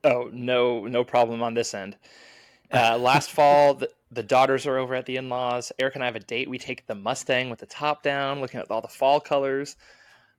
[0.04, 1.98] Oh, no, no problem on this end.
[2.74, 5.74] Uh, last fall, the, the daughters are over at the in-laws.
[5.78, 6.50] Erica and I have a date.
[6.50, 9.76] We take the Mustang with the top down, looking at all the fall colors.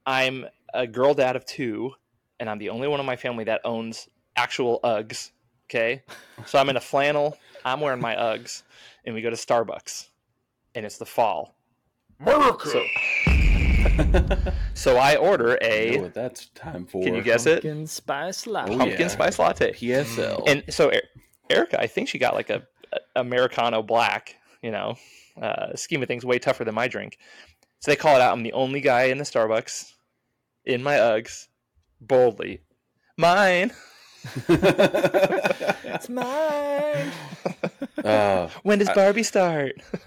[0.06, 1.92] I'm a girl dad of two,
[2.40, 5.30] and I'm the only one in my family that owns actual Uggs.
[5.70, 6.02] Okay,
[6.46, 7.38] so I'm in a flannel.
[7.64, 8.62] I'm wearing my Uggs,
[9.04, 10.08] and we go to Starbucks,
[10.74, 11.54] and it's the fall.
[12.20, 12.68] America.
[12.68, 12.84] So,
[14.74, 17.02] so I order I know a what that's time for.
[17.02, 17.62] Can you guess it?
[17.62, 18.74] Pumpkin spice latte.
[18.74, 19.08] Oh, pumpkin yeah.
[19.08, 19.72] spice latte.
[19.72, 20.44] PSL.
[20.46, 21.00] and so E-
[21.50, 24.36] Erica, I think she got like a, a Americano black.
[24.62, 24.94] You know,
[25.40, 27.18] uh, scheme of things, way tougher than my drink.
[27.80, 28.32] So they call it out.
[28.32, 29.91] I'm the only guy in the Starbucks
[30.64, 31.48] in my Uggs,
[32.00, 32.62] boldly,
[33.16, 33.72] mine.
[35.94, 37.12] It's mine.
[38.04, 39.74] uh, When does Barbie start?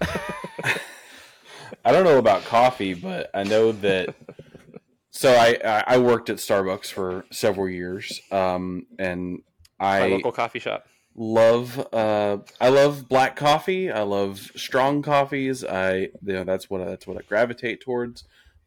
[1.84, 4.14] I don't know about coffee, but I know that
[5.10, 9.42] so I I I worked at Starbucks for several years, um, and
[9.78, 10.86] My I local coffee shop.
[11.14, 13.90] love uh I love black coffee.
[13.90, 15.64] I love strong coffees.
[15.64, 18.24] I you know that's what I, that's what I gravitate towards.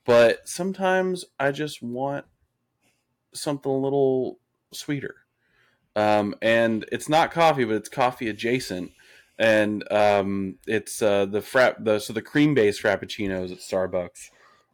[0.10, 2.26] But sometimes I just want
[3.32, 4.40] something a little
[4.74, 5.18] sweeter.
[5.96, 8.92] Um and it's not coffee, but it's coffee adjacent.
[9.38, 14.32] And um it's uh the frap the so the cream based frappuccinos at Starbucks.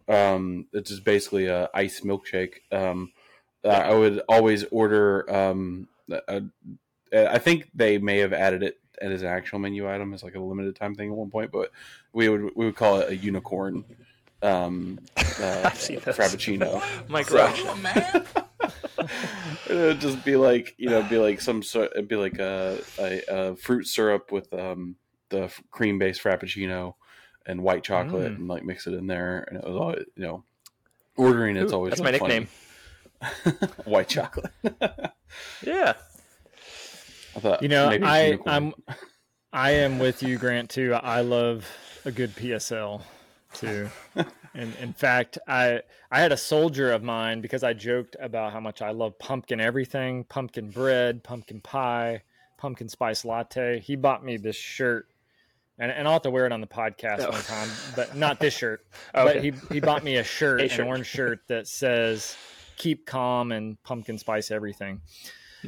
[0.08, 2.60] Um it's just basically a ice milkshake.
[2.72, 3.12] Um
[3.66, 5.90] I would always order um
[7.40, 10.78] think they may have added it as an actual menu item as like a limited
[10.78, 11.72] time thing at one point, but
[12.14, 13.84] we would we would call it a unicorn
[14.46, 16.82] um, uh, I've seen frappuccino.
[17.10, 17.62] Mike So- Roach.
[19.70, 21.92] it would just be like you know, be like some sort.
[21.96, 24.96] It'd be like a, a, a fruit syrup with um,
[25.30, 26.96] the cream based frappuccino
[27.46, 28.36] and white chocolate, Mm.
[28.38, 29.46] and like mix it in there.
[29.48, 30.44] And it was all you know,
[31.18, 32.30] ordering it's Ooh, always that's my fun.
[32.30, 32.48] nickname.
[33.86, 34.52] white chocolate.
[35.64, 35.94] Yeah.
[37.36, 38.40] I thought You know, I.
[38.46, 38.74] I'm
[39.52, 40.70] I am with you, Grant.
[40.70, 40.94] Too.
[40.94, 41.66] I love
[42.04, 43.02] a good PSL
[43.60, 43.90] too.
[44.58, 48.62] And in fact, I I had a soldier of mine because I joked about how
[48.62, 52.22] much I love pumpkin everything, pumpkin bread, pumpkin pie,
[52.58, 53.82] pumpkin spice latte.
[53.82, 55.08] He bought me this shirt.
[55.78, 57.32] And, and I'll have to wear it on the podcast Oh.
[57.32, 58.86] one time, but not this shirt.
[59.14, 59.34] Okay.
[59.34, 62.38] But he, he bought me a shirt, A an orange shirt that says
[62.78, 65.02] "Keep calm" and pumpkin spice everything.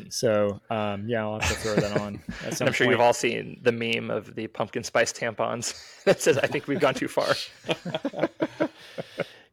[0.03, 0.09] Hmm.
[0.09, 2.19] So um, yeah, I'll have to throw that on.
[2.45, 2.91] At some I'm sure point.
[2.93, 5.73] you've all seen the meme of the pumpkin spice tampons
[6.05, 7.33] that says, I think we've gone too far.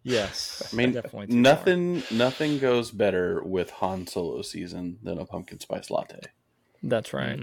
[0.07, 1.40] Yes, I mean, definitely too far.
[1.40, 6.20] nothing nothing goes better with Han Solo season than a pumpkin spice latte.
[6.82, 7.40] That's right.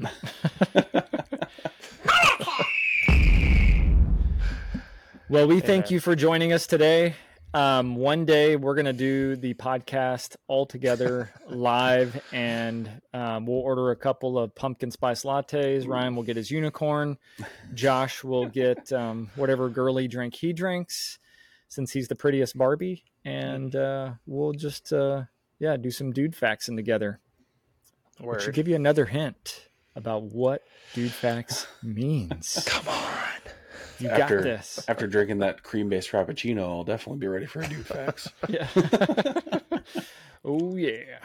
[5.27, 5.93] well, we thank Amen.
[5.93, 7.15] you for joining us today.
[7.53, 13.59] Um, one day we're going to do the podcast all together live, and um, we'll
[13.59, 15.85] order a couple of pumpkin spice lattes.
[15.85, 17.17] Ryan will get his unicorn.
[17.73, 21.19] Josh will get um, whatever girly drink he drinks,
[21.67, 25.23] since he's the prettiest Barbie, and uh, we'll just uh,
[25.59, 27.19] yeah do some dude faxing together.
[28.19, 32.63] Which should give you another hint about what dude facts means.
[32.65, 33.30] Come on.
[34.01, 34.83] You after, got this.
[34.87, 38.27] After drinking that cream based frappuccino, I'll definitely be ready for a new fax.
[38.49, 38.67] yeah.
[40.45, 41.19] oh, yeah.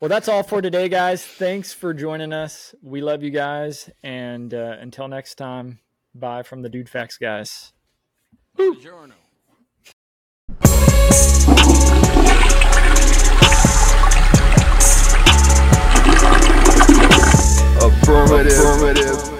[0.00, 1.24] Well, that's all for today, guys.
[1.24, 2.74] Thanks for joining us.
[2.82, 3.88] We love you guys.
[4.02, 5.78] And uh, until next time,
[6.14, 7.72] bye from the Dude Facts guys.
[8.58, 9.16] Affirmative.
[17.82, 19.35] Affirmative.